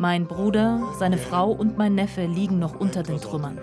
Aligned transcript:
Mein 0.00 0.24
Bruder, 0.24 0.80
seine 0.98 1.18
Frau 1.18 1.50
und 1.50 1.76
mein 1.76 1.94
Neffe 1.94 2.24
liegen 2.24 2.58
noch 2.58 2.80
unter 2.80 3.02
den 3.02 3.20
Trümmern. 3.20 3.58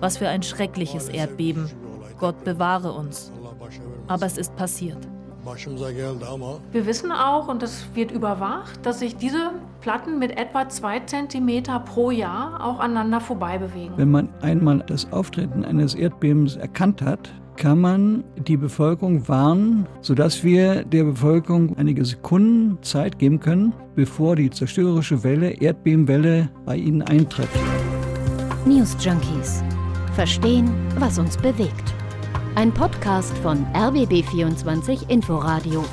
Was 0.00 0.16
für 0.16 0.26
ein 0.28 0.42
schreckliches 0.42 1.08
Erdbeben. 1.08 1.70
Gott 2.18 2.42
bewahre 2.42 2.90
uns. 2.90 3.30
Aber 4.08 4.26
es 4.26 4.38
ist 4.38 4.56
passiert. 4.56 4.98
Wir 6.72 6.86
wissen 6.86 7.12
auch, 7.12 7.46
und 7.46 7.62
das 7.62 7.86
wird 7.94 8.10
überwacht, 8.10 8.84
dass 8.84 8.98
sich 8.98 9.16
diese 9.16 9.52
Platten 9.80 10.18
mit 10.18 10.36
etwa 10.36 10.68
zwei 10.68 10.98
Zentimeter 10.98 11.78
pro 11.78 12.10
Jahr 12.10 12.64
auch 12.64 12.80
aneinander 12.80 13.20
vorbei 13.20 13.58
bewegen. 13.58 13.92
Wenn 13.94 14.10
man 14.10 14.30
einmal 14.40 14.80
das 14.88 15.12
Auftreten 15.12 15.64
eines 15.64 15.94
Erdbebens 15.94 16.56
erkannt 16.56 17.02
hat, 17.02 17.30
kann 17.56 17.80
man 17.80 18.24
die 18.36 18.56
Bevölkerung 18.56 19.26
warnen, 19.28 19.86
sodass 20.00 20.42
wir 20.44 20.84
der 20.84 21.04
Bevölkerung 21.04 21.76
einige 21.76 22.04
Sekunden 22.04 22.82
Zeit 22.82 23.18
geben 23.18 23.40
können, 23.40 23.72
bevor 23.94 24.36
die 24.36 24.50
zerstörerische 24.50 25.22
Welle, 25.24 25.50
Erdbebenwelle 25.50 26.48
bei 26.64 26.76
ihnen 26.76 27.02
eintritt. 27.02 27.48
News 28.66 28.96
Junkies. 29.00 29.62
Verstehen, 30.14 30.70
was 30.98 31.18
uns 31.18 31.36
bewegt. 31.36 31.94
Ein 32.54 32.72
Podcast 32.72 33.36
von 33.38 33.64
RBB24 33.74 35.08
Inforadio. 35.08 35.84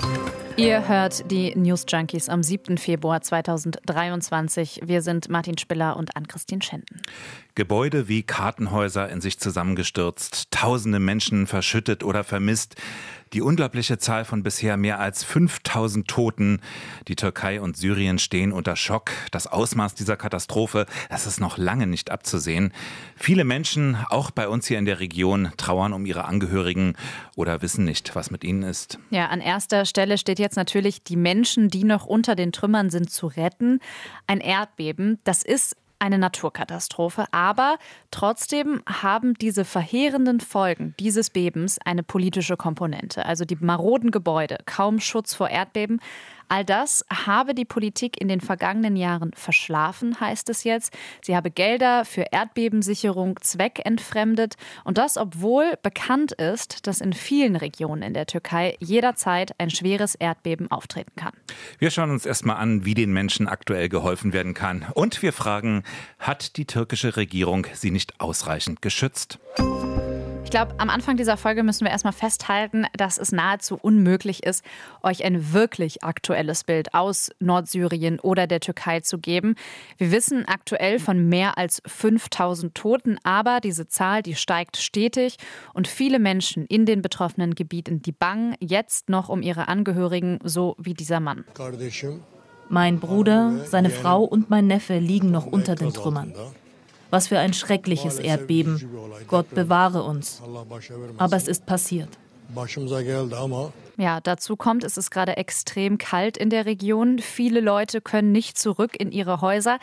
Ihr 0.59 0.89
hört 0.89 1.31
die 1.31 1.55
News 1.55 1.85
Junkies 1.87 2.27
am 2.27 2.43
7. 2.43 2.77
Februar 2.77 3.21
2023. 3.21 4.81
Wir 4.83 5.01
sind 5.01 5.29
Martin 5.29 5.57
Spiller 5.57 5.95
und 5.95 6.17
Ann-Christine 6.17 6.61
Schenten. 6.61 7.01
Gebäude 7.55 8.09
wie 8.09 8.23
Kartenhäuser 8.23 9.07
in 9.09 9.21
sich 9.21 9.39
zusammengestürzt, 9.39 10.51
tausende 10.51 10.99
Menschen 10.99 11.47
verschüttet 11.47 12.03
oder 12.03 12.25
vermisst. 12.25 12.75
Die 13.33 13.41
unglaubliche 13.41 13.99
Zahl 13.99 14.25
von 14.25 14.41
bisher 14.41 14.75
mehr 14.75 14.99
als 14.99 15.23
5000 15.23 16.07
Toten. 16.07 16.61
Die 17.07 17.15
Türkei 17.15 17.61
und 17.61 17.77
Syrien 17.77 18.17
stehen 18.17 18.51
unter 18.51 18.75
Schock. 18.75 19.11
Das 19.31 19.45
Ausmaß 19.45 19.93
dieser 19.93 20.17
Katastrophe, 20.17 20.87
das 21.09 21.27
ist 21.27 21.39
noch 21.39 21.57
lange 21.57 21.85
nicht 21.85 22.09
abzusehen. 22.09 22.73
Viele 23.15 23.43
Menschen, 23.43 23.97
auch 24.09 24.31
bei 24.31 24.47
uns 24.47 24.65
hier 24.65 24.79
in 24.79 24.85
der 24.85 24.99
Region, 24.99 25.51
trauern 25.57 25.93
um 25.93 26.07
ihre 26.07 26.25
Angehörigen 26.25 26.95
oder 27.35 27.61
wissen 27.61 27.85
nicht, 27.85 28.15
was 28.15 28.31
mit 28.31 28.43
ihnen 28.43 28.63
ist. 28.63 28.97
Ja, 29.11 29.27
an 29.27 29.41
erster 29.41 29.85
Stelle 29.85 30.17
steht 30.17 30.39
jetzt 30.39 30.55
natürlich, 30.55 31.03
die 31.03 31.15
Menschen, 31.15 31.69
die 31.69 31.83
noch 31.83 32.07
unter 32.07 32.35
den 32.35 32.51
Trümmern 32.51 32.89
sind, 32.89 33.11
zu 33.11 33.27
retten. 33.27 33.79
Ein 34.25 34.39
Erdbeben, 34.39 35.19
das 35.23 35.43
ist 35.43 35.75
eine 35.99 36.17
Naturkatastrophe, 36.17 37.25
aber 37.31 37.77
trotzdem 38.09 38.81
haben 38.87 39.33
diese 39.35 39.65
verheerenden 39.65 40.39
Folgen 40.39 40.95
dieses 40.99 41.29
Bebens 41.29 41.77
eine 41.85 42.03
politische 42.03 42.57
Komponente. 42.57 43.25
Also 43.25 43.45
die 43.45 43.57
maroden 43.59 44.11
Gebäude, 44.11 44.57
kaum 44.65 44.99
Schutz 44.99 45.33
vor 45.33 45.49
Erdbeben, 45.49 45.99
All 46.49 46.65
das 46.65 47.05
habe 47.13 47.53
die 47.53 47.63
Politik 47.63 48.19
in 48.19 48.27
den 48.27 48.41
vergangenen 48.41 48.95
Jahren 48.95 49.31
verschlafen, 49.35 50.19
heißt 50.19 50.49
es 50.49 50.63
jetzt. 50.63 50.91
Sie 51.21 51.35
habe 51.35 51.51
Gelder 51.51 52.05
für 52.05 52.25
Erdbebensicherung 52.31 53.39
zweckentfremdet 53.39 54.55
und 54.83 54.97
das, 54.97 55.17
obwohl 55.17 55.77
bekannt 55.83 56.31
ist, 56.31 56.87
dass 56.87 57.01
in 57.01 57.13
vielen 57.13 57.55
Regionen 57.55 58.01
in 58.01 58.15
der 58.15 58.25
Türkei 58.25 58.75
jederzeit 58.79 59.53
ein 59.59 59.69
schweres 59.69 60.15
Erdbeben 60.15 60.71
auftreten 60.71 61.13
kann. 61.15 61.33
Wir 61.77 61.91
schauen 61.91 62.09
uns 62.09 62.25
erstmal 62.25 62.57
an, 62.57 62.83
wie 62.83 62.95
den 62.95 63.13
Menschen 63.13 63.47
aktuell 63.47 63.87
geholfen 63.87 64.33
werden 64.33 64.55
kann. 64.55 64.87
Und 64.95 65.21
wir 65.21 65.33
fragen, 65.33 65.83
hat 66.17 66.57
die 66.57 66.65
türkische 66.65 67.15
Regierung 67.15 67.67
sie 67.73 67.91
nicht 67.91 68.19
ausreichend 68.19 68.81
geschützt? 68.81 69.37
Ich 70.43 70.51
glaube, 70.51 70.73
am 70.79 70.89
Anfang 70.89 71.15
dieser 71.15 71.37
Folge 71.37 71.63
müssen 71.63 71.85
wir 71.85 71.91
erstmal 71.91 72.13
festhalten, 72.13 72.85
dass 72.97 73.17
es 73.17 73.31
nahezu 73.31 73.77
unmöglich 73.79 74.43
ist, 74.43 74.65
euch 75.03 75.23
ein 75.23 75.53
wirklich 75.53 76.03
aktuelles 76.03 76.63
Bild 76.63 76.93
aus 76.93 77.29
Nordsyrien 77.39 78.19
oder 78.19 78.47
der 78.47 78.59
Türkei 78.59 79.01
zu 79.01 79.19
geben. 79.19 79.55
Wir 79.97 80.11
wissen 80.11 80.45
aktuell 80.47 80.99
von 80.99 81.29
mehr 81.29 81.57
als 81.57 81.81
5000 81.85 82.73
Toten, 82.73 83.19
aber 83.23 83.59
diese 83.59 83.87
Zahl, 83.87 84.23
die 84.23 84.35
steigt 84.35 84.77
stetig 84.77 85.37
und 85.73 85.87
viele 85.87 86.17
Menschen 86.17 86.65
in 86.65 86.85
den 86.85 87.01
betroffenen 87.01 87.53
Gebieten, 87.53 88.01
die 88.01 88.11
bangen 88.11 88.55
jetzt 88.59 89.09
noch 89.09 89.29
um 89.29 89.41
ihre 89.41 89.67
Angehörigen, 89.67 90.39
so 90.43 90.75
wie 90.79 90.95
dieser 90.95 91.19
Mann. 91.19 91.45
Mein 92.69 92.99
Bruder, 92.99 93.65
seine 93.65 93.89
Frau 93.89 94.23
und 94.23 94.49
mein 94.49 94.67
Neffe 94.67 94.99
liegen 94.99 95.31
noch 95.31 95.45
unter 95.45 95.75
den 95.75 95.93
Trümmern. 95.93 96.33
Was 97.09 97.27
für 97.27 97.39
ein 97.39 97.53
schreckliches 97.53 98.19
Erdbeben. 98.19 98.89
Gott 99.27 99.49
bewahre 99.49 100.03
uns. 100.03 100.41
Aber 101.17 101.35
es 101.35 101.47
ist 101.47 101.65
passiert. 101.65 102.09
Ja, 103.99 104.21
dazu 104.21 104.55
kommt, 104.55 104.85
es 104.85 104.95
ist 104.95 105.11
gerade 105.11 105.35
extrem 105.35 105.97
kalt 105.97 106.37
in 106.37 106.49
der 106.49 106.65
Region. 106.65 107.19
Viele 107.19 107.59
Leute 107.59 107.99
können 107.99 108.31
nicht 108.31 108.57
zurück 108.57 108.97
in 108.97 109.11
ihre 109.11 109.41
Häuser, 109.41 109.77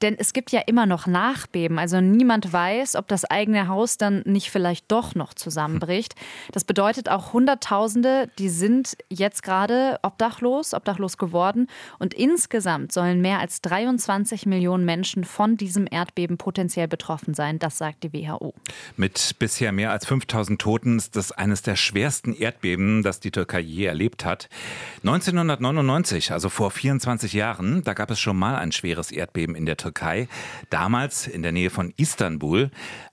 denn 0.00 0.16
es 0.18 0.32
gibt 0.32 0.52
ja 0.52 0.60
immer 0.60 0.86
noch 0.86 1.06
Nachbeben. 1.06 1.78
Also 1.78 2.00
niemand 2.00 2.50
weiß, 2.50 2.96
ob 2.96 3.08
das 3.08 3.26
eigene 3.26 3.68
Haus 3.68 3.98
dann 3.98 4.22
nicht 4.24 4.50
vielleicht 4.50 4.90
doch 4.90 5.14
noch 5.14 5.34
zusammenbricht. 5.34 6.14
Das 6.50 6.64
bedeutet 6.64 7.10
auch 7.10 7.34
Hunderttausende, 7.34 8.30
die 8.38 8.48
sind 8.48 8.96
jetzt 9.10 9.42
gerade 9.42 9.98
obdachlos, 10.02 10.72
obdachlos 10.72 11.18
geworden. 11.18 11.66
Und 11.98 12.14
insgesamt 12.14 12.92
sollen 12.92 13.20
mehr 13.20 13.38
als 13.38 13.60
23 13.60 14.46
Millionen 14.46 14.86
Menschen 14.86 15.24
von 15.24 15.58
diesem 15.58 15.86
Erdbeben 15.90 16.38
potenziell 16.38 16.88
betroffen 16.88 17.34
sein. 17.34 17.58
Das 17.58 17.76
sagt 17.76 18.02
die 18.02 18.14
WHO. 18.14 18.54
Mit 18.96 19.34
bisher 19.38 19.72
mehr 19.72 19.90
als 19.90 20.06
5000 20.06 20.58
Toten 20.58 20.96
ist 20.96 21.16
das 21.16 21.32
eines 21.32 21.60
der 21.60 21.76
schwersten 21.76 22.32
Erdbeben, 22.32 23.02
das 23.02 23.20
die 23.20 23.30
Türkei 23.30 23.57
je 23.60 23.86
erlebt 23.86 24.24
hat. 24.24 24.48
1999, 25.04 26.32
also 26.32 26.48
vor 26.48 26.70
24 26.70 27.32
Jahren, 27.32 27.82
da 27.84 27.94
gab 27.94 28.10
es 28.10 28.20
schon 28.20 28.36
mal 28.36 28.56
ein 28.56 28.72
schweres 28.72 29.10
Erdbeben 29.10 29.54
in 29.54 29.66
der 29.66 29.76
Türkei. 29.76 30.28
Damals 30.70 31.26
in 31.26 31.42
der 31.42 31.52
Nähe 31.52 31.70
von 31.70 31.92
Istanbul. 31.96 32.70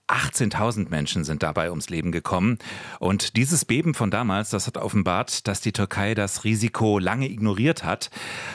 18.000 0.08 0.88
Menschen 0.88 1.24
sind 1.24 1.42
dabei 1.42 1.70
ums 1.70 1.88
Leben 1.88 2.12
gekommen. 2.12 2.58
Und 3.00 3.36
dieses 3.36 3.64
Beben 3.64 3.92
von 3.92 4.10
damals, 4.10 4.50
das 4.50 4.68
hat 4.68 4.76
offenbart, 4.76 5.48
dass 5.48 5.60
die 5.60 5.72
Türkei 5.72 6.14
das 6.14 6.44
Risiko 6.44 6.98
lange 6.98 7.28
ignoriert 7.28 7.82
hat. 7.82 8.10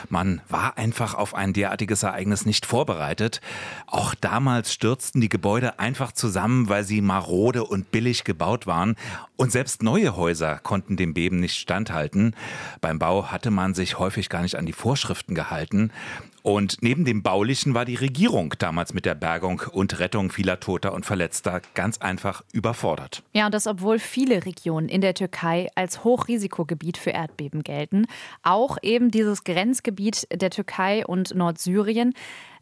Man 0.08 0.40
war 0.48 0.78
einfach 0.78 1.14
auf 1.14 1.34
ein 1.34 1.52
derartiges 1.52 2.02
Ereignis 2.04 2.46
nicht 2.46 2.64
vorbereitet. 2.64 3.42
Auch 3.86 4.14
damals 4.14 4.72
stürzten 4.72 5.20
die 5.20 5.28
Gebäude 5.28 5.78
einfach 5.78 6.12
zusammen, 6.12 6.70
weil 6.70 6.84
sie 6.84 7.02
marode 7.02 7.64
und 7.64 7.90
billig 7.90 8.24
gebaut 8.24 8.66
waren. 8.66 8.96
Und 9.36 9.52
selbst 9.52 9.82
neue 9.82 10.16
Häuser 10.16 10.58
konnten 10.58 10.96
dem 10.96 11.12
Beben 11.12 11.38
nicht 11.40 11.56
standhalten. 11.56 12.34
Beim 12.80 12.98
Bau 12.98 13.30
hatte 13.30 13.50
man 13.50 13.74
sich 13.74 13.98
häufig 13.98 14.30
gar 14.30 14.40
nicht 14.40 14.56
an 14.56 14.64
die 14.64 14.72
Vorschriften 14.72 15.34
gehalten. 15.34 15.92
Und 16.42 16.78
neben 16.80 17.04
dem 17.04 17.22
Baulichen 17.22 17.74
war 17.74 17.84
die 17.84 17.94
Regierung 17.94 18.54
damals 18.58 18.94
mit 18.94 19.06
der 19.06 19.14
Bergung 19.14 19.62
und 19.72 20.00
Rettung 20.00 20.30
vieler 20.30 20.58
Toter 20.58 20.92
und 20.92 21.06
Verletzter 21.06 21.62
ganz 21.74 21.98
einfach 21.98 22.42
überfordert. 22.52 23.22
Ja, 23.32 23.46
und 23.46 23.54
das 23.54 23.66
obwohl 23.66 23.98
viele 23.98 24.44
Regionen 24.44 24.88
in 24.88 25.00
der 25.00 25.14
Türkei 25.14 25.68
als 25.76 26.04
Hochrisikogebiet 26.04 26.98
für 26.98 27.10
Erdbeben 27.10 27.62
gelten. 27.62 28.06
Auch 28.42 28.76
eben 28.82 29.10
dieses 29.10 29.44
Grenzgebiet 29.44 30.26
der 30.32 30.50
Türkei 30.50 31.06
und 31.06 31.34
Nordsyrien. 31.34 32.14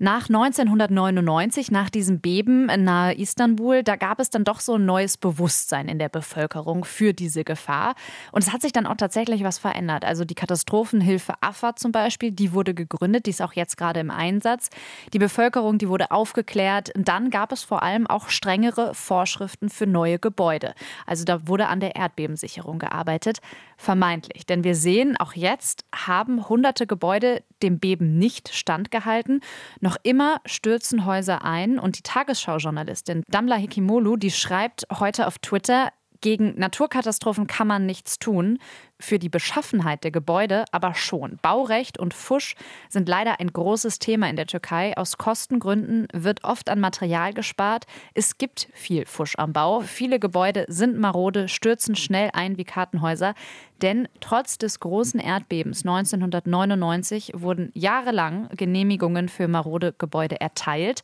Nach 0.03 0.31
1999, 0.31 1.71
nach 1.71 1.91
diesem 1.91 2.21
Beben 2.21 2.71
nahe 2.85 3.13
Istanbul, 3.13 3.83
da 3.83 3.97
gab 3.97 4.19
es 4.19 4.31
dann 4.31 4.45
doch 4.45 4.61
so 4.61 4.77
ein 4.77 4.87
neues 4.87 5.19
Bewusstsein 5.19 5.89
in 5.89 5.99
der 5.99 6.09
Bevölkerung 6.09 6.87
für 6.87 7.13
diese 7.13 7.45
Gefahr. 7.45 7.95
Und 8.33 8.43
es 8.43 8.51
hat 8.51 8.63
sich 8.63 8.73
dann 8.73 8.87
auch 8.87 8.97
tatsächlich 8.97 9.45
was 9.45 9.59
verändert. 9.59 10.07
Also 10.07 10.25
die 10.25 10.35
Katastrophenhilfe 10.35 11.35
AFA 11.43 11.77
zum 11.77 11.93
Beispiel, 11.93 12.31
die 12.31 12.55
wurde 12.55 12.73
gegründet, 12.73 13.27
die 13.27 13.31
ist 13.31 13.43
auch 13.43 13.53
jetzt 13.53 13.77
gerade 13.77 14.01
im 14.01 14.11
Einsatz. 14.11 14.71
Die 15.13 15.19
Bevölkerung, 15.19 15.77
die 15.77 15.91
wurde 15.91 16.11
aufgeklärt. 16.13 16.93
Dann 16.95 17.29
gab 17.29 17.53
es 17.53 17.63
vor 17.63 17.83
allem 17.83 18.07
auch 18.07 18.31
strengere 18.31 18.95
Vorschriften 18.95 19.69
für 19.69 19.87
neue 19.87 20.19
Gebäude. 20.19 20.73
Also 21.05 21.27
da 21.27 21.47
wurde 21.47 21.67
an 21.67 21.81
der 21.81 21.97
Erdbebensicherung 21.97 22.79
gearbeitet. 22.79 23.41
Vermeintlich. 23.77 24.47
Denn 24.47 24.65
wir 24.65 24.77
sehen, 24.77 25.19
auch 25.19 25.35
jetzt 25.35 25.85
haben 25.95 26.49
hunderte 26.49 26.87
Gebäude 26.87 27.43
dem 27.63 27.79
Beben 27.79 28.19
nicht 28.19 28.55
standgehalten. 28.55 29.41
Noch 29.81 29.97
immer 30.03 30.41
stürzen 30.47 31.05
Häuser 31.05 31.45
ein 31.45 31.79
und 31.79 31.99
die 31.99 32.03
Tagesschau-Journalistin 32.03 33.23
Damla 33.29 33.57
Hikimolu, 33.57 34.17
die 34.17 34.31
schreibt 34.31 34.87
heute 34.99 35.27
auf 35.27 35.39
Twitter, 35.39 35.91
gegen 36.21 36.59
Naturkatastrophen 36.59 37.47
kann 37.47 37.67
man 37.67 37.87
nichts 37.87 38.19
tun, 38.19 38.59
für 38.99 39.19
die 39.19 39.29
Beschaffenheit 39.29 40.05
der 40.05 40.11
Gebäude 40.11 40.65
aber 40.73 40.95
schon. 40.95 41.39
Baurecht 41.41 41.99
und 41.99 42.13
Fusch 42.13 42.55
sind 42.89 43.09
leider 43.09 43.41
ein 43.41 43.53
großes 43.53 43.99
Thema 43.99 44.29
in 44.29 44.37
der 44.37 44.47
Türkei. 44.47 44.97
Aus 44.97 45.17
Kostengründen 45.17 46.07
wird 46.13 46.45
oft 46.45 46.69
an 46.69 46.81
Material 46.81 47.33
gespart. 47.33 47.87
Es 48.15 48.37
gibt 48.37 48.69
viel 48.75 49.07
Fusch 49.07 49.37
am 49.39 49.53
Bau. 49.53 49.81
Viele 49.81 50.19
Gebäude 50.19 50.67
sind 50.69 50.99
marode, 50.99 51.49
stürzen 51.49 51.97
schnell 51.97 52.31
ein 52.35 52.59
wie 52.59 52.65
Kartenhäuser. 52.65 53.35
Denn 53.81 54.07
trotz 54.21 54.59
des 54.59 54.81
großen 54.81 55.19
Erdbebens 55.19 55.81
1999 55.87 57.33
wurden 57.35 57.71
jahrelang 57.75 58.49
Genehmigungen 58.55 59.31
für 59.31 59.49
marode 59.49 59.95
Gebäude 59.97 60.41
erteilt, 60.41 61.03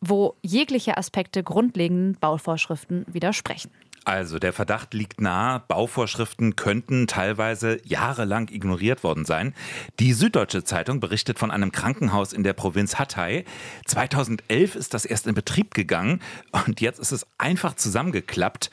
wo 0.00 0.34
jegliche 0.42 0.96
Aspekte 0.96 1.42
grundlegenden 1.42 2.16
Bauvorschriften 2.18 3.04
widersprechen. 3.06 3.70
Also 4.04 4.38
der 4.40 4.52
Verdacht 4.52 4.94
liegt 4.94 5.20
nahe, 5.20 5.62
Bauvorschriften 5.68 6.56
könnten 6.56 7.06
teilweise 7.06 7.78
jahrelang 7.84 8.48
ignoriert 8.48 9.04
worden 9.04 9.24
sein. 9.24 9.54
Die 10.00 10.12
Süddeutsche 10.12 10.64
Zeitung 10.64 10.98
berichtet 10.98 11.38
von 11.38 11.52
einem 11.52 11.70
Krankenhaus 11.70 12.32
in 12.32 12.42
der 12.42 12.52
Provinz 12.52 12.98
Hatay. 12.98 13.44
2011 13.86 14.74
ist 14.74 14.94
das 14.94 15.04
erst 15.04 15.28
in 15.28 15.34
Betrieb 15.34 15.74
gegangen 15.74 16.20
und 16.66 16.80
jetzt 16.80 16.98
ist 16.98 17.12
es 17.12 17.26
einfach 17.38 17.74
zusammengeklappt. 17.74 18.70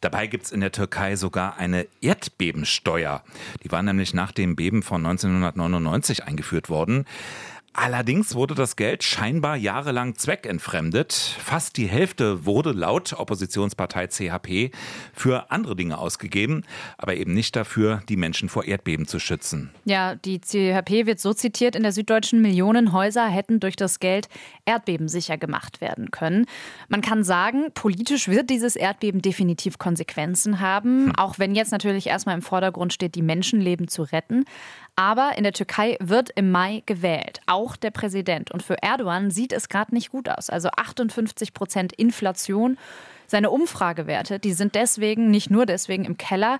Dabei 0.00 0.26
gibt 0.26 0.46
es 0.46 0.50
in 0.50 0.60
der 0.60 0.72
Türkei 0.72 1.14
sogar 1.14 1.58
eine 1.58 1.86
Erdbebensteuer. 2.00 3.22
Die 3.62 3.70
war 3.70 3.84
nämlich 3.84 4.14
nach 4.14 4.32
dem 4.32 4.56
Beben 4.56 4.82
von 4.82 5.06
1999 5.06 6.24
eingeführt 6.24 6.68
worden. 6.68 7.06
Allerdings 7.74 8.34
wurde 8.34 8.54
das 8.54 8.76
Geld 8.76 9.02
scheinbar 9.02 9.56
jahrelang 9.56 10.14
zweckentfremdet. 10.16 11.12
Fast 11.12 11.78
die 11.78 11.86
Hälfte 11.86 12.44
wurde 12.44 12.72
laut 12.72 13.14
Oppositionspartei 13.14 14.08
CHP 14.08 14.70
für 15.14 15.50
andere 15.50 15.74
Dinge 15.74 15.96
ausgegeben, 15.96 16.64
aber 16.98 17.14
eben 17.14 17.32
nicht 17.32 17.56
dafür, 17.56 18.02
die 18.10 18.18
Menschen 18.18 18.50
vor 18.50 18.64
Erdbeben 18.64 19.06
zu 19.06 19.18
schützen. 19.18 19.70
Ja, 19.86 20.16
die 20.16 20.40
CHP 20.40 21.06
wird 21.06 21.18
so 21.18 21.32
zitiert, 21.32 21.74
in 21.74 21.82
der 21.82 21.92
Süddeutschen 21.92 22.42
Millionen 22.42 22.92
Häuser 22.92 23.26
hätten 23.26 23.58
durch 23.58 23.76
das 23.76 24.00
Geld 24.00 24.28
erdbebensicher 24.66 25.38
gemacht 25.38 25.80
werden 25.80 26.10
können. 26.10 26.44
Man 26.88 27.00
kann 27.00 27.24
sagen, 27.24 27.68
politisch 27.72 28.28
wird 28.28 28.50
dieses 28.50 28.76
Erdbeben 28.76 29.22
definitiv 29.22 29.78
Konsequenzen 29.78 30.60
haben, 30.60 31.06
hm. 31.06 31.16
auch 31.16 31.38
wenn 31.38 31.54
jetzt 31.54 31.72
natürlich 31.72 32.08
erstmal 32.08 32.34
im 32.34 32.42
Vordergrund 32.42 32.92
steht, 32.92 33.14
die 33.14 33.22
Menschenleben 33.22 33.88
zu 33.88 34.02
retten. 34.02 34.44
Aber 34.94 35.32
in 35.38 35.44
der 35.44 35.54
Türkei 35.54 35.96
wird 36.00 36.30
im 36.34 36.50
Mai 36.50 36.82
gewählt, 36.84 37.40
auch 37.46 37.61
der 37.76 37.90
Präsident. 37.90 38.50
Und 38.50 38.62
für 38.62 38.82
Erdogan 38.82 39.30
sieht 39.30 39.52
es 39.52 39.68
gerade 39.68 39.94
nicht 39.94 40.10
gut 40.10 40.28
aus. 40.28 40.50
Also 40.50 40.68
58 40.76 41.54
Prozent 41.54 41.92
Inflation. 41.92 42.78
Seine 43.26 43.50
Umfragewerte, 43.50 44.38
die 44.38 44.52
sind 44.52 44.74
deswegen, 44.74 45.30
nicht 45.30 45.48
nur 45.48 45.64
deswegen 45.64 46.04
im 46.04 46.18
Keller. 46.18 46.58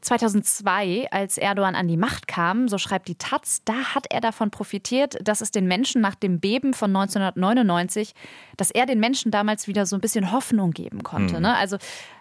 2002, 0.00 1.08
als 1.10 1.38
Erdogan 1.38 1.74
an 1.74 1.88
die 1.88 1.96
Macht 1.96 2.28
kam, 2.28 2.68
so 2.68 2.78
schreibt 2.78 3.08
die 3.08 3.16
Taz, 3.16 3.62
da 3.64 3.94
hat 3.94 4.06
er 4.10 4.20
davon 4.20 4.50
profitiert, 4.50 5.16
dass 5.22 5.40
es 5.40 5.50
den 5.50 5.66
Menschen 5.66 6.00
nach 6.00 6.14
dem 6.14 6.40
Beben 6.40 6.74
von 6.74 6.94
1999, 6.94 8.14
dass 8.56 8.70
er 8.70 8.86
den 8.86 9.00
Menschen 9.00 9.30
damals 9.30 9.66
wieder 9.66 9.86
so 9.86 9.96
ein 9.96 10.00
bisschen 10.00 10.32
Hoffnung 10.32 10.70
geben 10.72 11.02
konnte. 11.02 11.36
Mhm. 11.36 11.42
Ne? 11.42 11.56
Also 11.56 11.78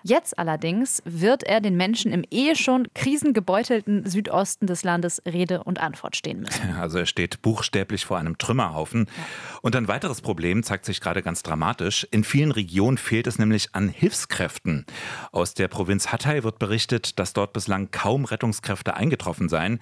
Jetzt 0.08 0.38
allerdings 0.38 1.02
wird 1.04 1.42
er 1.42 1.62
den 1.62 1.78
Menschen 1.78 2.12
im 2.12 2.24
eh 2.30 2.54
schon 2.54 2.88
krisengebeutelten 2.94 4.08
Südosten 4.08 4.68
des 4.68 4.84
Landes 4.84 5.20
Rede 5.26 5.64
und 5.64 5.80
Antwort 5.80 6.16
stehen 6.16 6.42
müssen. 6.42 6.76
Also 6.86 7.00
er 7.00 7.08
steht 7.08 7.42
buchstäblich 7.42 8.06
vor 8.06 8.20
einem 8.20 8.38
Trümmerhaufen. 8.38 9.08
Ja. 9.08 9.24
Und 9.64 9.76
ein 9.76 9.88
weiteres 9.88 10.22
Problem 10.22 10.62
zeigt 10.62 10.86
sich 10.86 11.02
gerade 11.02 11.24
ganz 11.24 11.42
dramatisch. 11.42 12.06
In 12.12 12.24
vielen 12.24 12.52
Regionen 12.52 13.00
fehlt 13.00 13.26
es 13.26 13.40
nämlich 13.40 13.70
an 13.74 13.90
Hilfskräften. 13.90 14.86
Aus 15.32 15.56
der 15.56 15.70
Provinz 15.70 16.12
Hatay 16.12 16.44
wird 16.44 16.60
berichtet, 16.60 17.18
dass 17.18 17.34
dort 17.34 17.54
bislang 17.66 17.90
kaum 17.90 18.26
Rettungskräfte 18.26 18.96
eingetroffen 18.96 19.50
seien. 19.50 19.80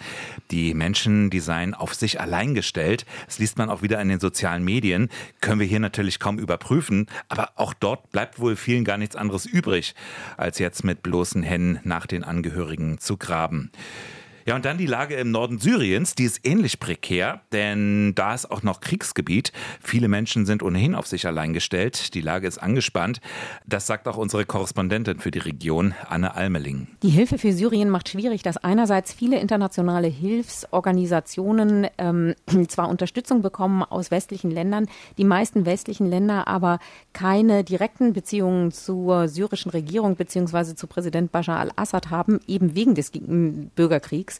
Die 0.52 0.74
Menschen, 0.74 1.30
die 1.30 1.42
seien 1.42 1.74
auf 1.74 1.94
sich 1.94 2.22
allein 2.22 2.56
gestellt. 2.56 3.06
Das 3.26 3.40
liest 3.40 3.58
man 3.58 3.70
auch 3.70 3.82
wieder 3.82 4.02
in 4.02 4.08
den 4.08 4.22
sozialen 4.22 4.64
Medien. 4.64 5.10
Können 5.42 5.60
wir 5.60 5.68
hier 5.68 5.82
natürlich 5.82 6.18
kaum 6.18 6.40
überprüfen. 6.40 7.08
Aber 7.28 7.52
auch 7.56 7.74
dort 7.74 8.10
bleibt 8.12 8.40
wohl 8.40 8.56
vielen 8.56 8.86
gar 8.86 8.98
nichts 8.98 9.18
anderes 9.18 9.46
übrig 9.46 9.96
als 10.38 10.60
jetzt 10.60 10.86
mit 10.86 11.04
bloßen 11.04 11.44
Händen 11.44 11.82
nach 11.84 12.08
den 12.08 12.24
Angehörigen 12.24 13.00
zu 13.00 13.18
graben. 13.18 13.70
Ja, 14.46 14.56
und 14.56 14.66
dann 14.66 14.78
die 14.78 14.86
Lage 14.86 15.16
im 15.16 15.32
Norden 15.32 15.58
Syriens, 15.58 16.16
die 16.16 16.26
ist 16.26 16.46
ähnlich 16.46 16.80
prekär, 16.80 17.42
denn 17.52 18.14
da 18.16 18.34
ist 18.34 18.52
auch 18.52 18.62
noch 18.62 18.82
Kriegsgebiet. 18.82 19.54
Viele 19.82 20.08
Menschen 20.08 20.46
sind 20.46 20.64
ohnehin 20.64 20.96
auf 20.96 21.08
sich 21.08 21.26
allein 21.26 21.54
gestellt. 21.54 22.14
Die 22.14 22.22
Lage 22.22 22.48
ist 22.48 22.58
angespannt. 22.58 23.22
Das 23.66 23.88
sagt 23.88 24.08
auch 24.08 24.18
unsere 24.18 24.46
Korrespondentin 24.46 25.20
für 25.20 25.32
die 25.32 25.40
Region, 25.40 25.94
Anne 26.10 26.36
Almeling. 26.36 26.88
Die 27.04 27.10
Hilfe 27.10 27.38
für 27.38 27.54
Syrien 27.54 27.90
macht 27.90 28.10
schwierig, 28.10 28.44
dass 28.44 28.58
einerseits 28.58 29.14
viele 29.14 29.40
internationale 29.40 30.08
Hilfsorganisationen 30.08 31.88
ähm, 31.98 32.36
zwar 32.68 32.90
Unterstützung 32.90 33.42
bekommen 33.42 33.84
aus 33.84 34.12
westlichen 34.12 34.52
Ländern, 34.52 34.88
die 35.18 35.24
meisten 35.24 35.66
westlichen 35.66 36.08
Länder 36.08 36.48
aber 36.48 36.80
keine 37.14 37.64
direkten 37.64 38.14
Beziehungen 38.14 38.72
zur 38.72 39.28
syrischen 39.28 39.72
Regierung 39.72 40.16
bzw. 40.16 40.76
zu 40.76 40.88
Präsident 40.88 41.32
Bashar 41.32 41.60
al-Assad 41.60 42.10
haben, 42.10 42.40
eben 42.48 42.76
wegen 42.76 42.96
des 42.96 43.12
Bürgerkriegs. 43.12 44.33
Kriegs. 44.38 44.40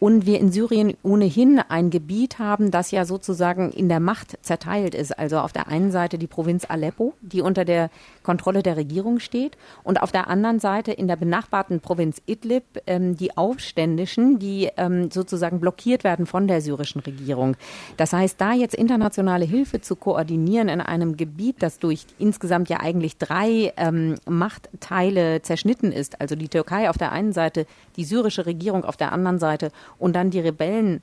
Und 0.00 0.26
wir 0.26 0.38
in 0.38 0.52
Syrien 0.52 0.98
ohnehin 1.02 1.60
ein 1.60 1.88
Gebiet 1.88 2.38
haben, 2.38 2.70
das 2.70 2.90
ja 2.90 3.06
sozusagen 3.06 3.70
in 3.70 3.88
der 3.88 4.00
Macht 4.00 4.36
zerteilt 4.42 4.94
ist. 4.94 5.18
Also 5.18 5.38
auf 5.38 5.52
der 5.52 5.68
einen 5.68 5.92
Seite 5.92 6.18
die 6.18 6.26
Provinz 6.26 6.66
Aleppo, 6.68 7.14
die 7.22 7.40
unter 7.40 7.64
der 7.64 7.88
Kontrolle 8.22 8.62
der 8.62 8.76
Regierung 8.76 9.18
steht. 9.18 9.56
Und 9.82 10.02
auf 10.02 10.12
der 10.12 10.28
anderen 10.28 10.58
Seite 10.58 10.92
in 10.92 11.08
der 11.08 11.16
benachbarten 11.16 11.80
Provinz 11.80 12.20
Idlib 12.26 12.64
ähm, 12.86 13.16
die 13.16 13.36
Aufständischen, 13.36 14.38
die 14.38 14.68
ähm, 14.76 15.10
sozusagen 15.10 15.58
blockiert 15.58 16.04
werden 16.04 16.26
von 16.26 16.48
der 16.48 16.60
syrischen 16.60 17.00
Regierung. 17.00 17.56
Das 17.96 18.12
heißt, 18.12 18.38
da 18.38 18.52
jetzt 18.52 18.74
internationale 18.74 19.46
Hilfe 19.46 19.80
zu 19.80 19.96
koordinieren 19.96 20.68
in 20.68 20.82
einem 20.82 21.16
Gebiet, 21.16 21.62
das 21.62 21.78
durch 21.78 22.04
insgesamt 22.18 22.68
ja 22.68 22.80
eigentlich 22.80 23.16
drei 23.16 23.72
ähm, 23.78 24.16
Machtteile 24.28 25.40
zerschnitten 25.40 25.92
ist, 25.92 26.20
also 26.20 26.34
die 26.34 26.48
Türkei 26.48 26.90
auf 26.90 26.98
der 26.98 27.12
einen 27.12 27.32
Seite, 27.32 27.64
die 27.96 28.04
syrische 28.04 28.44
Regierung 28.44 28.84
auf 28.84 28.98
der 28.98 29.12
anderen 29.12 29.23
Seite 29.38 29.70
und 29.98 30.14
dann 30.14 30.30
die 30.30 30.40
Rebellen 30.40 31.02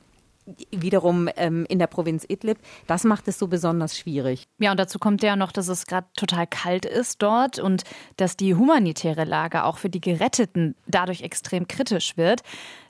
wiederum 0.72 1.30
ähm, 1.38 1.66
in 1.70 1.80
der 1.80 1.88
Provinz 1.88 2.26
Idlib. 2.28 2.58
Das 2.88 3.04
macht 3.04 3.28
es 3.28 3.38
so 3.38 3.48
besonders 3.48 3.98
schwierig. 3.98 4.48
Ja, 4.60 4.72
und 4.72 4.80
dazu 4.80 5.00
kommt 5.00 5.24
ja 5.24 5.36
noch, 5.36 5.52
dass 5.52 5.68
es 5.68 5.86
gerade 5.86 6.08
total 6.16 6.48
kalt 6.48 6.86
ist 6.86 7.22
dort 7.22 7.60
und 7.60 7.84
dass 8.18 8.38
die 8.38 8.56
humanitäre 8.56 9.24
Lage 9.24 9.64
auch 9.64 9.78
für 9.78 9.90
die 9.90 10.02
Geretteten 10.02 10.76
dadurch 10.88 11.22
extrem 11.22 11.68
kritisch 11.68 12.18
wird. 12.18 12.42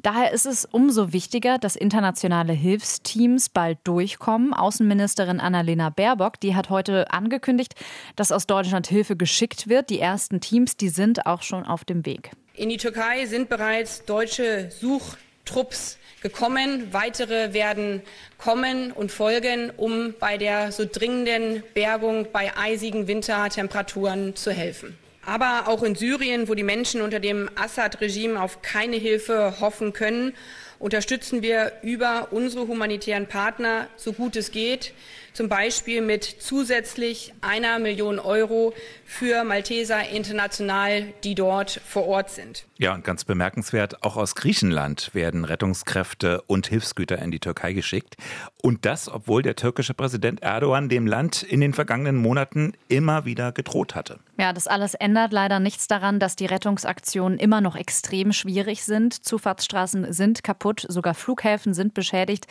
Daher 0.02 0.32
ist 0.32 0.46
es 0.46 0.66
umso 0.66 1.14
wichtiger, 1.14 1.58
dass 1.58 1.76
internationale 1.76 2.54
Hilfsteams 2.54 3.50
bald 3.50 3.80
durchkommen. 3.84 4.54
Außenministerin 4.54 5.40
Annalena 5.40 5.90
Baerbock, 5.90 6.40
die 6.40 6.56
hat 6.56 6.70
heute 6.70 7.12
angekündigt, 7.12 7.76
dass 8.16 8.32
aus 8.32 8.48
Deutschland 8.48 8.88
Hilfe 8.88 9.16
geschickt 9.16 9.68
wird. 9.68 9.90
Die 9.90 10.00
ersten 10.00 10.40
Teams, 10.40 10.78
die 10.78 10.90
sind 10.90 11.26
auch 11.26 11.44
schon 11.44 11.66
auf 11.66 11.86
dem 11.86 12.06
Weg. 12.06 12.32
In 12.62 12.70
die 12.70 12.78
Türkei 12.78 13.26
sind 13.26 13.50
bereits 13.50 14.06
deutsche 14.06 14.70
Suchtrupps 14.70 15.98
gekommen. 16.22 16.90
Weitere 16.92 17.54
werden 17.54 18.04
kommen 18.38 18.92
und 18.92 19.12
folgen, 19.12 19.72
um 19.78 20.14
bei 20.20 20.38
der 20.38 20.72
so 20.72 20.86
dringenden 20.86 21.64
Bergung 21.74 22.28
bei 22.32 22.56
eisigen 22.56 23.08
Wintertemperaturen 23.08 24.36
zu 24.36 24.52
helfen. 24.52 24.96
Aber 25.26 25.70
auch 25.70 25.82
in 25.82 25.96
Syrien, 25.96 26.50
wo 26.50 26.54
die 26.54 26.62
Menschen 26.62 27.02
unter 27.02 27.20
dem 27.20 27.50
Assad-Regime 27.56 28.40
auf 28.40 28.62
keine 28.62 28.98
Hilfe 28.98 29.60
hoffen 29.60 29.92
können, 29.92 30.36
unterstützen 30.78 31.42
wir 31.42 31.72
über 31.82 32.28
unsere 32.30 32.68
humanitären 32.68 33.26
Partner 33.26 33.88
so 33.98 34.14
gut 34.14 34.36
es 34.36 34.52
geht 34.52 34.94
zum 35.34 35.48
Beispiel 35.50 36.02
mit 36.02 36.24
zusätzlich 36.24 37.34
einer 37.42 37.80
Million 37.80 38.20
Euro 38.20 38.74
für 39.06 39.44
Malteser 39.44 40.10
International, 40.10 41.14
die 41.24 41.36
dort 41.36 41.82
vor 41.86 42.08
Ort 42.08 42.30
sind. 42.30 42.66
Ja, 42.78 42.94
und 42.94 43.04
ganz 43.04 43.24
bemerkenswert, 43.24 44.04
auch 44.04 44.18
aus 44.18 44.36
Griechenland 44.36 45.14
werden 45.14 45.46
Rettungskräfte 45.46 46.42
und 46.48 46.68
Hilfsgüter 46.68 47.20
in 47.20 47.32
die 47.32 47.40
Türkei 47.40 47.74
geschickt. 47.74 48.18
Und 48.62 48.86
das, 48.86 49.10
obwohl 49.10 49.42
der 49.42 49.56
türkische 49.56 49.94
Präsident 49.94 50.42
Erdogan 50.42 50.90
dem 50.90 51.08
Land 51.08 51.44
in 51.44 51.62
den 51.62 51.74
vergangenen 51.74 52.18
Monaten 52.18 52.74
immer 52.88 53.26
wieder 53.26 53.52
gedroht 53.52 53.96
hatte. 53.96 54.20
Ja, 54.38 54.54
das 54.54 54.68
alles 54.68 54.96
ändert 54.96 55.34
leider 55.34 55.60
nichts 55.60 55.88
daran, 55.88 56.20
dass 56.20 56.36
die 56.36 56.48
Rettungsaktionen 56.48 57.38
immer 57.38 57.62
noch 57.62 57.76
extrem 57.76 58.34
schwierig 58.34 58.84
sind. 58.84 59.26
Zufahrtsstraßen 59.26 60.12
sind 60.14 60.44
kaputt, 60.44 60.86
sogar 60.90 61.14
Flughäfen 61.14 61.74
sind 61.74 61.94
beschädigt. 61.94 62.48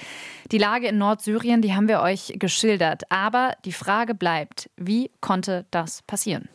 Die 0.53 0.59
Lage 0.59 0.87
in 0.87 0.99
Nordsyrien, 0.99 1.63
die 1.63 1.75
haben 1.75 1.89
wir 1.89 2.01
euch 2.01 2.35
geschildert 2.39 2.70
geschildert. 2.71 3.03
Aber 3.11 3.55
die 3.65 3.73
Frage 3.73 4.15
bleibt, 4.15 4.71
wie 4.77 5.11
konnte 5.21 5.67
das 5.71 6.03
passieren? 6.03 6.49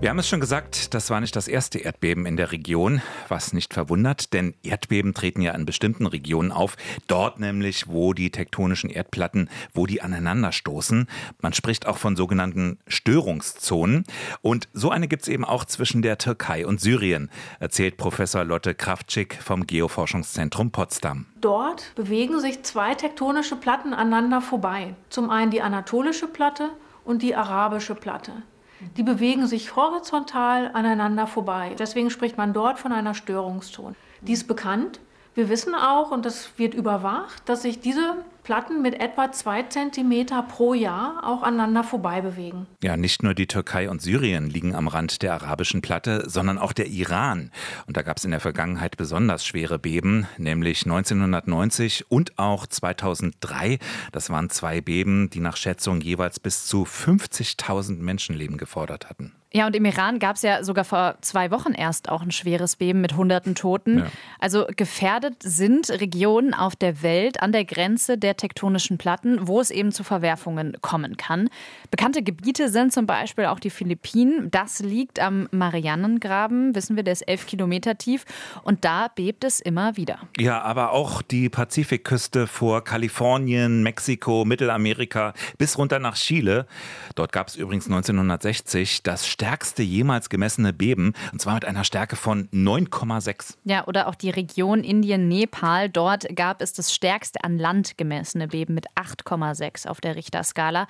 Wir 0.00 0.08
haben 0.08 0.18
es 0.18 0.28
schon 0.30 0.40
gesagt, 0.40 0.94
das 0.94 1.10
war 1.10 1.20
nicht 1.20 1.36
das 1.36 1.46
erste 1.46 1.78
Erdbeben 1.78 2.24
in 2.24 2.38
der 2.38 2.52
Region, 2.52 3.02
was 3.28 3.52
nicht 3.52 3.74
verwundert, 3.74 4.32
denn 4.32 4.54
Erdbeben 4.62 5.12
treten 5.12 5.42
ja 5.42 5.52
in 5.52 5.66
bestimmten 5.66 6.06
Regionen 6.06 6.52
auf, 6.52 6.78
dort 7.06 7.38
nämlich, 7.38 7.86
wo 7.86 8.14
die 8.14 8.30
tektonischen 8.30 8.88
Erdplatten, 8.88 9.50
wo 9.74 9.84
die 9.84 10.00
aneinanderstoßen. 10.00 11.06
Man 11.42 11.52
spricht 11.52 11.86
auch 11.86 11.98
von 11.98 12.16
sogenannten 12.16 12.78
Störungszonen 12.86 14.04
und 14.40 14.70
so 14.72 14.90
eine 14.90 15.06
gibt 15.06 15.24
es 15.24 15.28
eben 15.28 15.44
auch 15.44 15.66
zwischen 15.66 16.00
der 16.00 16.16
Türkei 16.16 16.66
und 16.66 16.80
Syrien, 16.80 17.30
erzählt 17.58 17.98
Professor 17.98 18.42
Lotte 18.42 18.74
Kraftschick 18.74 19.34
vom 19.42 19.66
Geoforschungszentrum 19.66 20.70
Potsdam. 20.70 21.26
Dort 21.42 21.94
bewegen 21.94 22.40
sich 22.40 22.62
zwei 22.62 22.94
tektonische 22.94 23.56
Platten 23.56 23.92
aneinander 23.92 24.40
vorbei. 24.40 24.94
Zum 25.10 25.28
einen 25.28 25.50
die 25.50 25.60
anatolische 25.60 26.26
Platte 26.26 26.70
und 27.04 27.20
die 27.20 27.34
arabische 27.34 27.94
Platte. 27.94 28.32
Die 28.96 29.02
bewegen 29.02 29.46
sich 29.46 29.76
horizontal 29.76 30.70
aneinander 30.72 31.26
vorbei. 31.26 31.74
Deswegen 31.78 32.10
spricht 32.10 32.36
man 32.36 32.52
dort 32.52 32.78
von 32.78 32.92
einer 32.92 33.14
Störungszone. 33.14 33.94
Die 34.22 34.32
ist 34.32 34.46
bekannt, 34.46 35.00
Wir 35.34 35.48
wissen 35.48 35.74
auch, 35.74 36.10
und 36.10 36.26
das 36.26 36.58
wird 36.58 36.74
überwacht, 36.74 37.48
dass 37.48 37.62
sich 37.62 37.80
diese 37.80 38.16
Platten 38.42 38.82
mit 38.82 39.00
etwa 39.00 39.30
zwei 39.30 39.62
Zentimeter 39.62 40.42
pro 40.42 40.74
Jahr 40.74 41.22
auch 41.22 41.44
aneinander 41.44 41.84
vorbei 41.84 42.20
bewegen. 42.20 42.66
Ja, 42.82 42.96
nicht 42.96 43.22
nur 43.22 43.32
die 43.34 43.46
Türkei 43.46 43.88
und 43.88 44.02
Syrien 44.02 44.50
liegen 44.50 44.74
am 44.74 44.88
Rand 44.88 45.22
der 45.22 45.34
arabischen 45.34 45.82
Platte, 45.82 46.24
sondern 46.28 46.58
auch 46.58 46.72
der 46.72 46.88
Iran. 46.88 47.52
Und 47.86 47.96
da 47.96 48.02
gab 48.02 48.16
es 48.16 48.24
in 48.24 48.32
der 48.32 48.40
Vergangenheit 48.40 48.96
besonders 48.96 49.46
schwere 49.46 49.78
Beben, 49.78 50.26
nämlich 50.36 50.84
1990 50.84 52.10
und 52.10 52.38
auch 52.38 52.66
2003. 52.66 53.78
Das 54.10 54.30
waren 54.30 54.50
zwei 54.50 54.80
Beben, 54.80 55.30
die 55.30 55.40
nach 55.40 55.56
Schätzung 55.56 56.00
jeweils 56.00 56.40
bis 56.40 56.66
zu 56.66 56.82
50.000 56.82 57.98
Menschenleben 57.98 58.56
gefordert 58.56 59.08
hatten. 59.08 59.32
Ja, 59.52 59.66
und 59.66 59.74
im 59.74 59.84
Iran 59.84 60.20
gab 60.20 60.36
es 60.36 60.42
ja 60.42 60.62
sogar 60.62 60.84
vor 60.84 61.16
zwei 61.22 61.50
Wochen 61.50 61.72
erst 61.72 62.08
auch 62.08 62.22
ein 62.22 62.30
schweres 62.30 62.76
Beben 62.76 63.00
mit 63.00 63.16
hunderten 63.16 63.56
Toten. 63.56 63.98
Ja. 63.98 64.06
Also 64.38 64.66
gefährdet 64.76 65.42
sind 65.42 65.90
Regionen 65.90 66.54
auf 66.54 66.76
der 66.76 67.02
Welt 67.02 67.42
an 67.42 67.50
der 67.50 67.64
Grenze 67.64 68.16
der 68.16 68.36
tektonischen 68.36 68.96
Platten, 68.96 69.48
wo 69.48 69.60
es 69.60 69.72
eben 69.72 69.90
zu 69.90 70.04
Verwerfungen 70.04 70.76
kommen 70.82 71.16
kann. 71.16 71.50
Bekannte 71.90 72.22
Gebiete 72.22 72.68
sind 72.68 72.92
zum 72.92 73.06
Beispiel 73.06 73.46
auch 73.46 73.58
die 73.58 73.70
Philippinen. 73.70 74.52
Das 74.52 74.78
liegt 74.78 75.18
am 75.18 75.48
Marianengraben, 75.50 76.76
wissen 76.76 76.94
wir, 76.94 77.02
der 77.02 77.14
ist 77.14 77.22
elf 77.22 77.46
Kilometer 77.46 77.98
tief. 77.98 78.26
Und 78.62 78.84
da 78.84 79.08
bebt 79.08 79.42
es 79.42 79.58
immer 79.58 79.96
wieder. 79.96 80.20
Ja, 80.38 80.62
aber 80.62 80.92
auch 80.92 81.22
die 81.22 81.48
Pazifikküste 81.48 82.46
vor 82.46 82.84
Kalifornien, 82.84 83.82
Mexiko, 83.82 84.44
Mittelamerika 84.44 85.34
bis 85.58 85.76
runter 85.76 85.98
nach 85.98 86.14
Chile. 86.14 86.66
Dort 87.16 87.32
gab 87.32 87.48
es 87.48 87.56
übrigens 87.56 87.86
1960 87.86 89.02
das 89.02 89.26
stärkste 89.40 89.82
jemals 89.82 90.28
gemessene 90.28 90.74
Beben, 90.74 91.14
und 91.32 91.40
zwar 91.40 91.54
mit 91.54 91.64
einer 91.64 91.82
Stärke 91.82 92.14
von 92.14 92.50
9,6. 92.50 93.54
Ja, 93.64 93.86
oder 93.86 94.06
auch 94.06 94.14
die 94.14 94.28
Region 94.28 94.84
Indien-Nepal. 94.84 95.88
Dort 95.88 96.26
gab 96.36 96.60
es 96.60 96.74
das 96.74 96.92
stärkste 96.92 97.42
an 97.42 97.56
Land 97.56 97.96
gemessene 97.96 98.48
Beben 98.48 98.74
mit 98.74 98.84
8,6 98.96 99.88
auf 99.88 100.02
der 100.02 100.14
Richterskala. 100.14 100.86